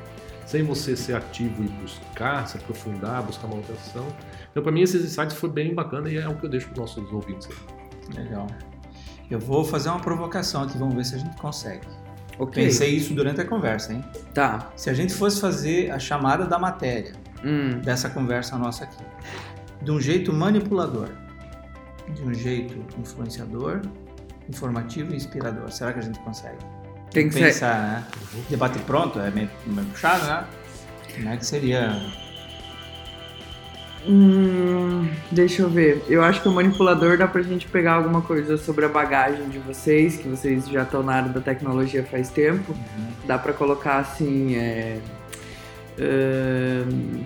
sem 0.46 0.64
você 0.64 0.96
ser 0.96 1.16
ativo 1.16 1.64
e 1.64 1.68
buscar, 1.68 2.48
se 2.48 2.58
aprofundar, 2.58 3.24
buscar 3.24 3.48
manutenção. 3.48 4.06
Então, 4.52 4.62
para 4.62 4.72
mim, 4.72 4.82
esses 4.82 5.04
insights 5.04 5.36
foi 5.38 5.50
bem 5.50 5.74
bacana 5.74 6.10
e 6.10 6.18
é 6.18 6.28
o 6.28 6.36
que 6.36 6.46
eu 6.46 6.50
deixo 6.50 6.68
para 6.68 6.84
os 6.84 6.96
nossos 6.96 7.12
ouvintes. 7.14 7.48
aí. 7.50 8.24
Legal. 8.24 8.48
Eu 9.30 9.40
vou 9.40 9.64
fazer 9.64 9.90
uma 9.90 10.00
provocação 10.00 10.64
aqui, 10.64 10.78
vamos 10.78 10.94
ver 10.96 11.06
se 11.06 11.16
a 11.16 11.18
gente 11.20 11.38
consegue. 11.38 11.88
ok. 12.38 12.66
Pensei 12.66 12.90
isso 12.90 13.14
durante 13.14 13.40
a 13.40 13.46
conversa, 13.46 13.94
hein? 13.94 14.04
Tá. 14.34 14.72
Se 14.76 14.90
a 14.90 14.94
gente 14.94 15.14
fosse 15.14 15.40
fazer 15.40 15.90
a 15.92 16.00
chamada 16.00 16.46
da 16.46 16.60
matéria 16.60 17.14
Hum, 17.44 17.80
dessa 17.80 18.10
conversa 18.10 18.58
nossa 18.58 18.84
aqui, 18.84 19.04
de 19.82 19.90
um 19.90 20.00
jeito 20.02 20.32
manipulador, 20.34 21.10
de 22.14 22.24
um 22.24 22.34
jeito 22.34 22.76
influenciador, 23.00 23.82
informativo 24.50 25.14
e 25.14 25.16
inspirador, 25.16 25.72
será 25.72 25.94
que 25.94 26.00
a 26.00 26.04
gente 26.04 26.20
consegue? 26.20 26.58
Tem 27.12 27.28
que 27.28 27.34
ser. 27.34 27.46
pensar, 27.46 27.82
né? 27.82 28.08
Debate 28.50 28.80
pronto 28.80 29.20
é 29.20 29.30
meio, 29.32 29.50
meio 29.66 29.88
puxado, 29.88 30.26
né? 30.26 30.46
Como 31.14 31.30
é 31.30 31.38
que 31.38 31.46
seria? 31.46 31.92
Hum, 34.08 35.08
deixa 35.32 35.62
eu 35.62 35.70
ver. 35.70 36.04
Eu 36.08 36.24
acho 36.24 36.42
que 36.42 36.48
o 36.48 36.52
manipulador 36.52 37.18
dá 37.18 37.28
pra 37.28 37.42
gente 37.42 37.68
pegar 37.68 37.94
alguma 37.94 38.22
coisa 38.22 38.58
sobre 38.58 38.86
a 38.86 38.90
bagagem 38.90 39.48
de 39.50 39.60
vocês, 39.60 40.18
que 40.18 40.28
vocês 40.28 40.68
já 40.68 40.84
estão 40.84 41.04
na 41.04 41.14
área 41.14 41.30
da 41.30 41.42
tecnologia 41.42 42.04
faz 42.04 42.30
tempo. 42.30 42.76
Dá 43.26 43.38
pra 43.38 43.54
colocar 43.54 43.98
assim. 43.98 44.56
É, 44.56 44.98
ahn, 46.00 47.24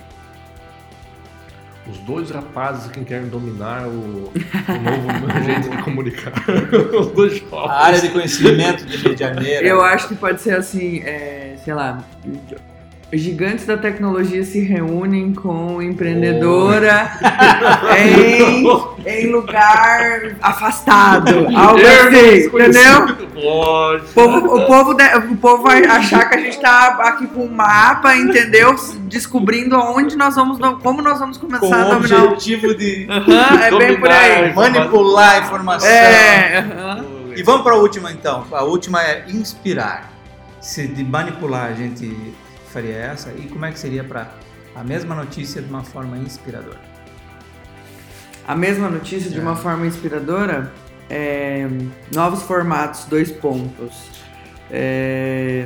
Os 1.88 2.00
dois 2.00 2.32
rapazes 2.32 2.89
que 2.89 3.04
querem 3.04 3.28
dominar 3.28 3.88
o, 3.88 3.91
o 3.91 4.34
novo 4.34 5.30
jeito 5.45 5.69
de 5.69 5.84
comunicar. 5.84 6.34
Os 7.00 7.08
dois 7.08 7.38
jovens. 7.38 7.69
A 7.69 7.86
área 7.86 8.02
de 8.02 8.10
conhecimento 8.10 8.86
de 8.86 9.08
Medianeira. 9.08 9.67
eu 9.67 9.82
acho 9.84 10.08
que 10.08 10.15
pode 10.15 10.41
ser 10.41 10.56
assim, 10.56 11.02
é, 11.04 11.56
sei 11.63 11.74
lá. 11.76 12.04
Gigantes 13.17 13.65
da 13.65 13.78
tecnologia 13.78 14.43
se 14.43 14.60
reúnem 14.62 15.34
com 15.34 15.82
empreendedora 15.82 17.12
em, 17.97 18.65
em 19.06 19.32
lugar 19.32 20.36
afastado. 20.41 21.47
Algo 21.56 21.80
assim, 21.80 22.45
entendeu? 22.47 23.15
O 23.36 24.13
povo, 24.13 24.56
o, 24.56 24.65
povo 24.65 24.93
de- 24.93 25.15
o 25.32 25.38
povo 25.38 25.63
vai 25.63 25.84
achar 25.86 26.30
que 26.30 26.36
a 26.36 26.39
gente 26.39 26.60
tá 26.60 26.88
aqui 27.01 27.28
com 27.28 27.45
um 27.45 27.51
mapa, 27.54 28.15
entendeu? 28.15 28.75
Descobrindo 29.04 29.75
aonde 29.75 30.15
nós 30.15 30.36
vamos, 30.36 30.58
como 30.82 31.01
nós 31.01 31.19
vamos 31.19 31.38
com 31.38 31.47
começar 31.47 31.84
a 31.84 31.86
o 31.88 31.89
dominar 31.95 32.21
o. 32.23 32.25
objetivo 32.34 32.75
de 32.75 33.08
é 33.62 33.78
bem 33.78 33.99
por 33.99 34.10
aí. 34.10 34.54
manipular 34.54 35.36
a 35.36 35.39
informação. 35.39 35.88
É, 35.89 36.58
aham. 36.60 37.06
E 37.36 37.43
vamos 37.43 37.63
para 37.63 37.73
a 37.73 37.78
última 37.78 38.12
então. 38.12 38.45
A 38.51 38.63
última 38.63 39.01
é 39.04 39.25
inspirar. 39.30 40.10
Se 40.62 40.88
de 40.88 41.04
manipular 41.04 41.65
a 41.65 41.73
gente 41.73 42.34
faria 42.76 42.96
essa, 42.98 43.30
e 43.32 43.48
como 43.48 43.64
é 43.66 43.72
que 43.72 43.80
seria 43.80 44.04
para 44.04 44.30
a 44.76 44.84
mesma 44.84 45.16
notícia 45.16 45.62
de 45.62 45.70
uma 45.70 45.84
forma 45.84 46.18
inspiradora? 46.18 46.78
A 48.46 48.56
mesma 48.56 48.90
notícia 48.90 49.32
de 49.32 49.40
uma 49.40 49.56
forma 49.56 49.88
inspiradora. 49.88 50.72
é, 51.10 51.68
novos 52.14 52.44
formatos, 52.44 53.06
dois 53.06 53.32
pontos. 53.32 53.94
É, 54.70 55.66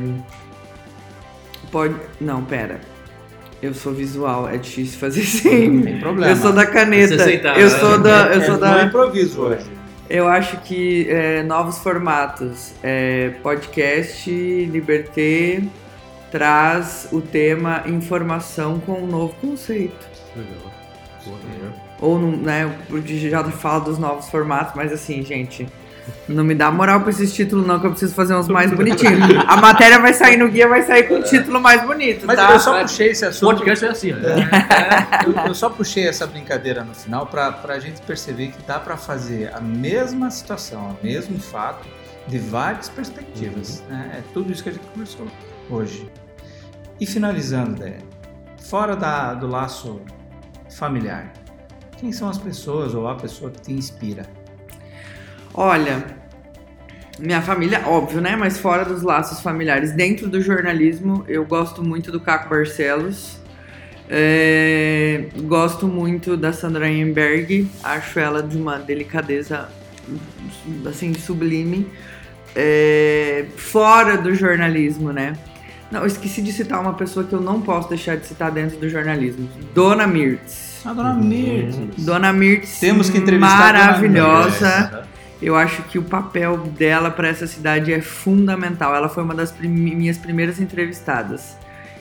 pode. 1.72 1.96
Não, 2.22 2.44
pera. 2.44 2.80
Eu 3.62 3.74
sou 3.74 3.94
visual, 3.94 4.48
é 4.48 4.58
difícil 4.58 5.00
fazer 5.00 5.22
assim. 5.28 5.68
Não 5.70 5.84
tem 5.84 6.00
problema. 6.00 6.32
Eu 6.32 6.38
sou 6.38 6.54
da 6.54 6.66
caneta. 6.66 7.18
Você 7.18 7.24
sentar, 7.38 7.60
eu 7.60 7.70
né? 7.70 7.78
sou 7.80 7.98
da. 8.00 8.28
Eu 8.28 8.42
É 8.42 8.46
sou 8.46 8.54
no 8.56 8.60
da. 8.62 8.84
improviso 8.84 9.42
hoje. 9.42 9.66
Eu 10.10 10.28
acho 10.28 10.58
que 10.62 11.08
é, 11.10 11.44
novos 11.44 11.78
formatos. 11.80 12.74
É, 12.84 13.32
podcast 13.44 14.30
Liberté 14.72 15.62
traz 16.32 17.08
o 17.12 17.22
tema 17.22 17.84
informação 17.86 18.80
com 18.80 18.94
um 18.94 19.08
novo 19.08 19.34
conceito. 19.42 20.08
Legal. 20.36 20.72
Boa, 21.26 21.38
né? 21.38 21.74
Ou, 22.02 22.18
não, 22.20 22.32
né, 22.38 22.74
porque 22.88 23.30
já 23.30 23.44
fala 23.44 23.82
dos 23.82 23.98
novos 23.98 24.30
formatos, 24.30 24.74
mas 24.76 24.94
assim, 24.94 25.22
gente, 25.24 25.68
não 26.30 26.44
me 26.46 26.56
dá 26.56 26.72
moral 26.72 27.02
pra 27.02 27.10
esses 27.10 27.34
títulos 27.34 27.68
não, 27.68 27.78
que 27.80 27.86
eu 27.88 27.92
preciso 27.92 28.14
fazer 28.16 28.34
uns 28.36 28.48
mais 28.48 28.72
bonitinhos. 28.72 29.20
A 29.48 29.58
matéria 29.58 30.00
vai 30.00 30.14
sair 30.14 30.38
no 30.38 30.48
guia, 30.48 30.68
vai 30.68 30.82
sair 30.84 31.04
com 31.04 31.16
um 31.16 31.22
título 31.22 31.60
mais 31.60 31.86
bonito, 31.86 32.26
Mas 32.26 32.38
tá? 32.38 32.52
eu 32.54 32.60
só 32.60 32.82
puxei 32.82 33.10
esse 33.10 33.26
O 33.26 33.30
assunto. 33.30 33.58
podcast 33.58 33.86
é 33.86 33.90
assim, 33.90 34.12
né? 34.14 34.36
eu, 35.28 35.48
eu 35.48 35.54
só 35.54 35.70
puxei 35.70 36.08
essa 36.08 36.26
brincadeira 36.26 36.84
no 36.86 36.94
final 36.96 37.26
para 37.28 37.54
a 37.68 37.80
gente 37.80 38.02
perceber 38.02 38.48
que 38.48 38.62
dá 38.66 38.80
para 38.80 38.96
fazer 38.96 39.52
a 39.54 39.60
mesma 39.60 40.32
situação, 40.32 40.96
o 41.02 41.06
mesmo 41.06 41.38
fato, 41.40 41.86
de 42.28 42.38
várias 42.40 42.88
perspectivas. 42.88 43.84
né? 43.90 44.20
É 44.20 44.22
tudo 44.34 44.52
isso 44.54 44.64
que 44.64 44.70
a 44.70 44.72
gente 44.72 44.86
conversou 44.94 45.28
hoje. 45.70 46.10
E 47.00 47.06
finalizando, 47.06 47.82
Dé, 47.82 47.98
fora 48.62 48.96
da, 48.96 49.34
do 49.34 49.48
laço 49.48 50.02
familiar, 50.70 51.32
quem 51.98 52.12
são 52.12 52.30
as 52.30 52.38
pessoas 52.38 52.94
ou 52.94 53.08
a 53.08 53.16
pessoa 53.16 53.52
que 53.52 53.62
te 53.62 53.74
inspira? 53.74 54.26
Olha, 55.54 56.06
minha 57.20 57.42
família, 57.42 57.84
óbvio, 57.86 58.22
né? 58.22 58.36
Mas 58.36 58.58
fora 58.58 58.86
dos 58.86 59.04
laços 59.04 59.42
familiares, 59.42 59.92
dentro 59.92 60.30
do 60.30 60.42
jornalismo, 60.42 61.26
eu 61.28 61.46
gosto 61.46 61.84
muito 61.84 62.12
do 62.12 62.20
Caco 62.20 62.50
Barcelos. 62.50 63.38
É, 64.10 65.26
gosto 65.44 65.88
muito 65.88 66.36
da 66.36 66.52
Sandra 66.52 66.90
Emberg, 66.90 67.70
acho 67.84 68.20
ela 68.20 68.42
de 68.42 68.58
uma 68.58 68.80
delicadeza 68.80 69.70
assim 70.88 71.14
sublime. 71.14 71.88
É, 72.56 73.46
fora 73.56 74.18
do 74.18 74.34
jornalismo, 74.34 75.12
né? 75.12 75.34
Não, 75.92 76.02
eu 76.02 76.06
esqueci 76.08 76.42
de 76.42 76.52
citar 76.54 76.80
uma 76.80 76.94
pessoa 76.94 77.26
que 77.26 77.34
eu 77.34 77.42
não 77.42 77.62
posso 77.62 77.90
deixar 77.90 78.16
de 78.16 78.26
citar 78.28 78.52
dentro 78.52 78.78
do 78.78 78.88
jornalismo. 78.90 79.50
Dona 79.74 80.06
Mirtz. 80.06 80.82
A 80.86 80.94
dona 80.94 81.14
Mirtz. 81.14 82.06
Dona 82.06 82.32
Mirtz, 82.32 82.80
Temos 82.80 83.10
que 83.10 83.18
entrevistar 83.18 83.76
a 83.76 83.82
Dona 83.82 83.86
maravilhosa. 83.86 85.04
Eu 85.42 85.56
acho 85.56 85.84
que 85.84 85.98
o 85.98 86.04
papel 86.04 86.58
dela 86.78 87.10
para 87.10 87.28
essa 87.30 87.48
cidade 87.48 87.92
é 87.94 88.02
fundamental. 88.02 88.94
Ela 88.96 89.10
foi 89.10 89.24
uma 89.24 89.34
das 89.34 89.52
prim- 89.52 89.70
minhas 89.70 90.18
primeiras 90.18 90.60
entrevistadas. 90.60 91.58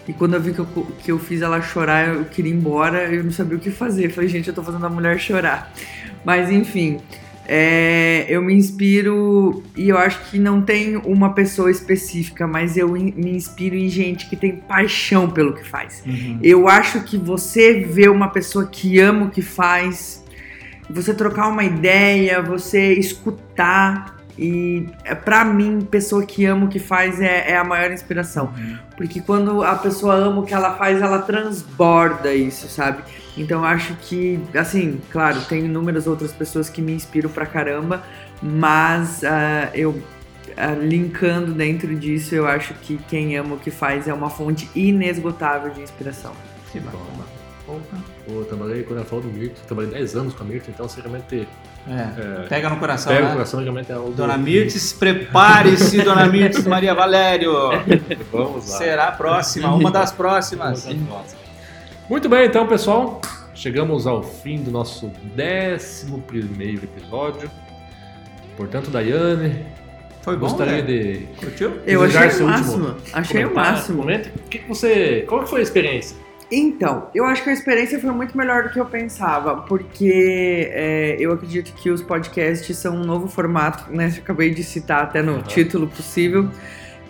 E 0.06 0.12
quando 0.12 0.34
eu 0.34 0.40
vi 0.40 0.52
que 0.52 0.58
eu, 0.58 0.66
que 0.66 1.12
eu 1.12 1.18
fiz 1.18 1.40
ela 1.42 1.60
chorar, 1.62 2.08
eu 2.08 2.24
queria 2.24 2.50
ir 2.52 2.56
embora, 2.56 3.04
eu 3.04 3.22
não 3.22 3.30
sabia 3.30 3.56
o 3.56 3.60
que 3.60 3.70
fazer. 3.70 4.10
Falei, 4.10 4.28
gente, 4.28 4.48
eu 4.48 4.54
tô 4.54 4.62
fazendo 4.62 4.84
a 4.86 4.90
mulher 4.90 5.18
chorar. 5.18 5.70
Mas 6.24 6.50
enfim, 6.50 6.98
é, 7.50 8.26
eu 8.28 8.42
me 8.42 8.52
inspiro 8.54 9.62
e 9.74 9.88
eu 9.88 9.96
acho 9.96 10.30
que 10.30 10.38
não 10.38 10.60
tem 10.60 10.96
uma 10.96 11.32
pessoa 11.32 11.70
específica, 11.70 12.46
mas 12.46 12.76
eu 12.76 12.94
in- 12.94 13.14
me 13.16 13.30
inspiro 13.34 13.74
em 13.74 13.88
gente 13.88 14.28
que 14.28 14.36
tem 14.36 14.56
paixão 14.56 15.30
pelo 15.30 15.54
que 15.54 15.66
faz. 15.66 16.02
Uhum. 16.06 16.38
Eu 16.42 16.68
acho 16.68 17.00
que 17.04 17.16
você 17.16 17.72
vê 17.80 18.06
uma 18.08 18.28
pessoa 18.28 18.66
que 18.66 19.00
ama 19.00 19.26
o 19.26 19.30
que 19.30 19.40
faz, 19.40 20.22
você 20.90 21.14
trocar 21.14 21.48
uma 21.48 21.64
ideia, 21.64 22.42
você 22.42 22.92
escutar. 22.92 24.17
E 24.38 24.86
é, 25.04 25.14
pra 25.14 25.44
mim, 25.44 25.80
pessoa 25.80 26.24
que 26.24 26.44
ama 26.44 26.66
o 26.66 26.68
que 26.68 26.78
faz 26.78 27.20
é, 27.20 27.50
é 27.50 27.56
a 27.56 27.64
maior 27.64 27.90
inspiração. 27.90 28.54
Porque 28.96 29.20
quando 29.20 29.64
a 29.64 29.74
pessoa 29.74 30.14
ama 30.14 30.40
o 30.40 30.44
que 30.44 30.54
ela 30.54 30.76
faz, 30.76 31.02
ela 31.02 31.20
transborda 31.22 32.32
isso, 32.32 32.68
sabe? 32.68 33.02
Então 33.36 33.60
eu 33.60 33.64
acho 33.64 33.94
que, 34.02 34.40
assim, 34.54 35.00
claro, 35.10 35.40
tem 35.42 35.64
inúmeras 35.64 36.06
outras 36.06 36.32
pessoas 36.32 36.68
que 36.68 36.80
me 36.80 36.92
inspiram 36.92 37.30
pra 37.30 37.46
caramba, 37.46 38.02
mas 38.42 39.24
ah, 39.24 39.70
eu 39.74 40.00
ah, 40.56 40.74
linkando 40.74 41.52
dentro 41.52 41.94
disso, 41.94 42.34
eu 42.34 42.46
acho 42.46 42.74
que 42.74 42.98
quem 43.08 43.36
ama 43.36 43.54
o 43.54 43.58
que 43.58 43.70
faz 43.70 44.08
é 44.08 44.14
uma 44.14 44.30
fonte 44.30 44.68
inesgotável 44.74 45.70
de 45.70 45.80
inspiração. 45.80 46.32
Que 46.72 46.80
bacana. 46.80 47.04
Opa. 47.66 48.17
Pô, 48.28 48.40
eu 48.40 48.44
trabalhei, 48.44 48.82
quando 48.82 48.98
ela 48.98 49.06
falou 49.06 49.24
do 49.24 49.30
Mirto, 49.30 49.58
trabalhei 49.66 49.90
10 49.92 50.16
anos 50.16 50.34
com 50.34 50.42
a 50.42 50.46
Mirto, 50.46 50.70
então 50.70 50.86
você 50.86 51.00
realmente 51.00 51.48
É, 51.88 52.42
é, 52.42 52.46
pega 52.46 52.68
no 52.68 52.76
coração, 52.76 53.10
pega 53.10 53.24
né? 53.24 53.30
o 53.30 53.32
coração, 53.32 53.60
realmente 53.60 53.90
é 53.90 53.94
algo... 53.94 54.12
Dona 54.12 54.36
Mirtes, 54.36 54.92
prepare-se, 54.92 56.02
Dona 56.02 56.26
Mirtes 56.26 56.66
Maria 56.66 56.94
Valério. 56.94 57.52
Vamos 58.30 58.68
lá. 58.68 58.76
Será 58.76 59.08
a 59.08 59.12
próxima, 59.12 59.74
uma 59.74 59.90
das 59.90 60.12
próximas. 60.12 60.86
Muito 62.10 62.28
bem, 62.28 62.46
então, 62.46 62.66
pessoal. 62.66 63.18
Chegamos 63.54 64.06
ao 64.06 64.22
fim 64.22 64.62
do 64.62 64.70
nosso 64.70 65.06
11 65.06 66.82
episódio. 66.84 67.50
Portanto, 68.58 68.90
Daiane, 68.90 69.64
Foi 70.20 70.36
bom, 70.36 70.40
gostaria 70.48 70.82
né? 70.82 70.82
de 70.82 71.28
Curtiu? 71.38 71.80
Eu 71.86 72.02
achei 72.02 72.42
o 72.42 72.46
máximo. 72.46 72.86
último 72.88 72.96
Achei 73.12 73.44
o 73.46 73.54
máximo. 73.54 73.98
Comente, 74.02 74.28
o 74.28 74.48
que, 74.50 74.58
que 74.58 74.68
você. 74.68 75.24
Qual 75.26 75.46
foi 75.46 75.60
a 75.60 75.62
experiência? 75.62 76.27
Então, 76.50 77.10
eu 77.14 77.26
acho 77.26 77.42
que 77.42 77.50
a 77.50 77.52
experiência 77.52 78.00
foi 78.00 78.10
muito 78.10 78.36
melhor 78.36 78.64
do 78.64 78.70
que 78.70 78.80
eu 78.80 78.86
pensava, 78.86 79.56
porque 79.56 80.70
é, 80.72 81.16
eu 81.18 81.32
acredito 81.32 81.74
que 81.74 81.90
os 81.90 82.02
podcasts 82.02 82.74
são 82.76 82.96
um 82.96 83.04
novo 83.04 83.28
formato, 83.28 83.92
né? 83.92 84.10
Eu 84.16 84.22
acabei 84.22 84.50
de 84.50 84.64
citar 84.64 85.02
até 85.02 85.20
no 85.20 85.32
Aham. 85.32 85.42
título 85.42 85.86
possível, 85.86 86.48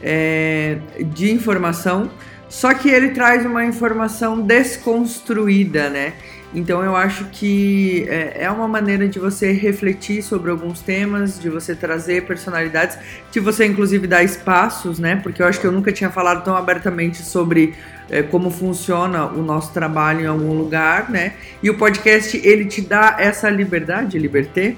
é, 0.02 0.78
de 0.98 1.30
informação, 1.30 2.10
só 2.48 2.74
que 2.74 2.88
ele 2.88 3.10
traz 3.10 3.46
uma 3.46 3.64
informação 3.64 4.40
desconstruída, 4.40 5.88
né? 5.88 6.14
Então 6.54 6.82
eu 6.82 6.96
acho 6.96 7.26
que 7.26 8.06
é, 8.08 8.44
é 8.44 8.50
uma 8.50 8.66
maneira 8.66 9.06
de 9.06 9.18
você 9.18 9.52
refletir 9.52 10.22
sobre 10.22 10.50
alguns 10.50 10.80
temas, 10.80 11.38
de 11.38 11.50
você 11.50 11.74
trazer 11.74 12.24
personalidades, 12.24 12.98
de 13.30 13.38
você 13.38 13.66
inclusive 13.66 14.06
dar 14.06 14.22
espaços, 14.22 14.98
né? 14.98 15.16
Porque 15.22 15.42
eu 15.42 15.46
acho 15.46 15.60
que 15.60 15.66
eu 15.66 15.72
nunca 15.72 15.92
tinha 15.92 16.10
falado 16.10 16.42
tão 16.42 16.56
abertamente 16.56 17.18
sobre 17.18 17.74
é, 18.10 18.22
como 18.22 18.50
funciona 18.50 19.26
o 19.26 19.42
nosso 19.42 19.72
trabalho 19.72 20.22
em 20.22 20.26
algum 20.26 20.54
lugar, 20.54 21.10
né? 21.10 21.34
E 21.62 21.68
o 21.68 21.76
podcast 21.76 22.40
ele 22.42 22.64
te 22.64 22.80
dá 22.80 23.16
essa 23.18 23.50
liberdade, 23.50 24.18
liberté, 24.18 24.74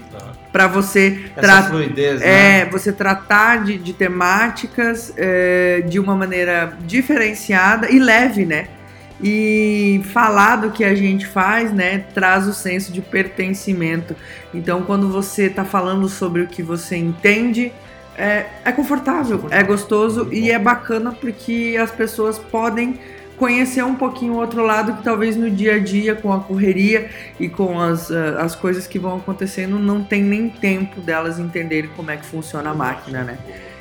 para 0.50 0.66
você 0.66 1.20
tratar 1.36 1.70
fluidez, 1.70 2.20
né? 2.20 2.62
é, 2.62 2.64
você 2.64 2.92
tratar 2.92 3.62
de, 3.62 3.78
de 3.78 3.92
temáticas 3.92 5.12
é, 5.16 5.82
de 5.82 6.00
uma 6.00 6.16
maneira 6.16 6.76
diferenciada 6.84 7.88
e 7.88 8.00
leve, 8.00 8.44
né? 8.44 8.66
E 9.22 10.00
falar 10.12 10.56
do 10.56 10.70
que 10.70 10.82
a 10.82 10.94
gente 10.94 11.26
faz, 11.26 11.72
né, 11.72 12.04
traz 12.14 12.46
o 12.46 12.54
senso 12.54 12.90
de 12.90 13.02
pertencimento. 13.02 14.16
Então, 14.54 14.82
quando 14.82 15.10
você 15.10 15.44
está 15.44 15.64
falando 15.64 16.08
sobre 16.08 16.42
o 16.42 16.46
que 16.46 16.62
você 16.62 16.96
entende, 16.96 17.70
é, 18.16 18.46
é 18.64 18.72
confortável, 18.72 19.46
é 19.50 19.62
gostoso 19.62 20.28
e 20.32 20.50
é 20.50 20.58
bacana 20.58 21.12
porque 21.12 21.76
as 21.80 21.90
pessoas 21.90 22.38
podem 22.38 22.98
conhecer 23.40 23.82
um 23.82 23.94
pouquinho 23.94 24.34
o 24.34 24.36
outro 24.36 24.62
lado 24.62 24.98
que 24.98 25.02
talvez 25.02 25.34
no 25.34 25.50
dia 25.50 25.76
a 25.76 25.78
dia, 25.78 26.14
com 26.14 26.30
a 26.30 26.40
correria 26.40 27.08
e 27.40 27.48
com 27.48 27.80
as, 27.80 28.10
uh, 28.10 28.36
as 28.38 28.54
coisas 28.54 28.86
que 28.86 28.98
vão 28.98 29.16
acontecendo, 29.16 29.78
não 29.78 30.04
tem 30.04 30.22
nem 30.22 30.50
tempo 30.50 31.00
delas 31.00 31.38
entenderem 31.38 31.88
como 31.96 32.10
é 32.10 32.18
que 32.18 32.26
funciona 32.26 32.68
a 32.68 32.74
máquina, 32.74 33.24
né? 33.24 33.38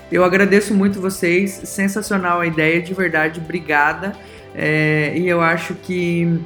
Eu 0.10 0.24
agradeço 0.24 0.74
muito 0.74 1.02
vocês, 1.02 1.52
sensacional 1.66 2.40
a 2.40 2.48
ideia, 2.48 2.82
de 2.82 2.94
verdade, 2.94 3.42
obrigada. 3.42 4.14
É, 4.62 5.18
e 5.18 5.26
eu 5.26 5.40
acho 5.40 5.74
que 5.74 6.38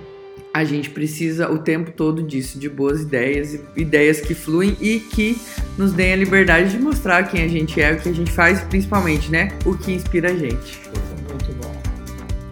a 0.53 0.64
gente 0.64 0.91
precisa 0.91 1.51
o 1.51 1.57
tempo 1.57 1.89
todo 1.89 2.22
disso, 2.22 2.59
de 2.59 2.70
boas 2.70 3.01
ideias, 3.01 3.59
ideias 3.76 4.22
que 4.22 4.36
fluem 4.36 4.78
e 4.80 4.99
que 4.99 5.41
nos 5.80 5.93
deem 5.93 6.14
a 6.14 6.16
liberdade 6.18 6.70
de 6.70 6.78
mostrar 6.78 7.24
quem 7.24 7.43
a 7.43 7.47
gente 7.47 7.82
é, 7.82 7.91
o 7.91 7.99
que 7.99 8.07
a 8.07 8.14
gente 8.14 8.32
faz, 8.32 8.61
principalmente, 8.61 9.32
né? 9.32 9.57
O 9.66 9.76
que 9.76 9.91
inspira 9.91 10.30
a 10.30 10.36
gente. 10.36 10.80
Muito 11.28 11.53
bom. 11.53 11.76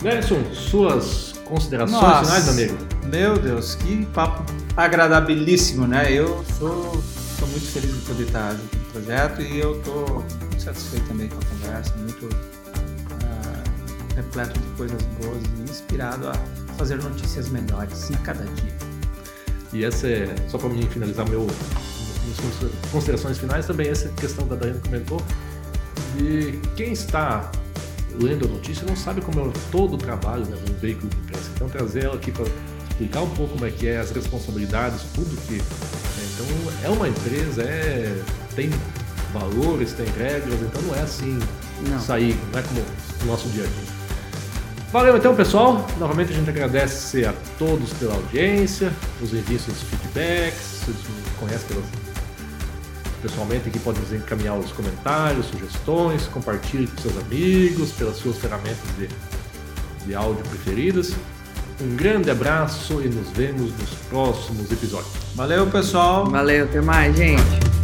Nelson, 0.01 0.43
suas 0.51 1.34
considerações 1.45 2.01
Nossa, 2.01 2.26
finais, 2.26 2.45
meu 2.45 2.53
amigo? 2.53 2.78
Meu 3.12 3.38
Deus, 3.38 3.76
que 3.76 4.03
papo 4.07 4.51
agradabilíssimo, 4.76 5.86
né? 5.86 6.12
Eu 6.12 6.43
sou, 6.57 6.99
sou 7.38 7.47
muito 7.49 7.68
feliz 7.68 7.93
de 7.93 8.01
poder 8.01 8.24
estar 8.24 8.51
junto 8.53 8.78
no 8.78 8.86
projeto 8.93 9.41
e 9.43 9.59
eu 9.59 9.78
estou 9.78 10.26
muito 10.39 10.59
satisfeito 10.59 11.07
também 11.07 11.30
com 11.30 11.38
a 11.38 11.45
conversa, 11.45 11.93
muito 11.97 12.28
repleto 14.16 14.59
de 14.59 14.68
coisas 14.76 15.01
boas 15.22 15.41
e 15.57 15.72
inspirado 15.72 16.28
a 16.28 16.34
fazer 16.78 16.97
notícias 16.97 17.49
melhores 17.49 18.09
em 18.09 18.16
cada 18.18 18.43
dia. 18.43 18.74
E 19.74 19.86
essa 19.86 20.07
é, 20.07 20.36
só 20.47 20.57
para 20.57 20.70
mim 20.70 20.86
finalizar 20.89 21.28
meu, 21.30 21.41
minhas 21.41 22.72
considerações 22.91 23.38
finais, 23.38 23.66
também 23.66 23.88
essa 23.88 24.09
questão 24.09 24.47
da 24.47 24.55
Daiane 24.55 24.80
comentou, 24.80 25.22
de 26.18 26.59
quem 26.76 26.91
está 26.91 27.49
lendo 28.20 28.45
a 28.45 28.47
notícia 28.49 28.86
não 28.86 28.95
sabe 28.95 29.22
como 29.22 29.39
é 29.39 29.51
todo 29.72 29.93
o 29.93 29.97
trabalho 29.97 30.45
né, 30.45 30.57
no 30.68 30.74
veículo 30.76 31.09
de 31.09 31.18
imprensa. 31.18 31.49
Então 31.55 31.70
trazer 31.70 32.05
ela 32.05 32.16
aqui 32.16 32.32
para 32.32 32.45
explicar 32.89 33.22
um 33.22 33.30
pouco 33.30 33.53
como 33.53 33.66
é 33.66 33.72
que 33.72 33.88
é, 33.88 33.97
as 33.97 34.12
responsabilidades, 34.12 35.03
tudo 35.14 35.36
que. 35.47 35.53
Né, 35.53 36.28
então 36.34 36.45
é 36.84 36.89
uma 36.89 37.07
empresa, 37.07 37.64
é, 37.64 38.22
tem 38.55 38.70
valores, 39.34 39.93
tem 39.93 40.05
regras, 40.07 40.62
então 40.62 40.82
não 40.82 40.95
é 40.95 41.01
assim 41.01 41.39
Não. 41.88 41.99
sair, 41.99 42.38
não 42.51 42.59
é 42.59 42.64
como 42.64 42.82
o 43.24 43.26
nosso 43.26 43.47
dia 43.49 43.64
a 43.64 43.68
dia. 43.68 44.01
Valeu 44.92 45.16
então, 45.16 45.34
pessoal. 45.34 45.88
Novamente 45.98 46.34
a 46.34 46.36
gente 46.36 46.50
agradece 46.50 47.26
a 47.26 47.34
todos 47.58 47.94
pela 47.94 48.14
audiência, 48.14 48.92
os 49.22 49.34
envios 49.34 49.62
seus 49.62 49.82
feedbacks, 49.84 50.60
se 50.60 50.86
vocês 50.92 50.98
me 50.98 51.32
conhecem 51.39 51.68
pelas, 51.70 51.86
pessoalmente 53.22 53.70
aqui 53.70 53.80
podem 53.80 54.02
nos 54.02 54.12
encaminhar 54.12 54.58
os 54.58 54.72
comentários, 54.74 55.46
sugestões, 55.46 56.28
compartilhe 56.28 56.88
com 56.88 57.02
seus 57.02 57.18
amigos, 57.20 57.92
pelas 57.92 58.18
suas 58.18 58.38
ferramentas 58.38 58.84
de, 58.98 59.08
de 60.06 60.14
áudio 60.14 60.44
preferidas. 60.50 61.14
Um 61.80 61.96
grande 61.96 62.30
abraço 62.30 63.02
e 63.02 63.08
nos 63.08 63.30
vemos 63.30 63.72
nos 63.72 63.89
próximos 64.10 64.70
episódios. 64.72 65.14
Valeu, 65.36 65.68
pessoal! 65.68 66.30
Valeu, 66.30 66.66
até 66.66 66.82
mais, 66.82 67.16
gente. 67.16 67.81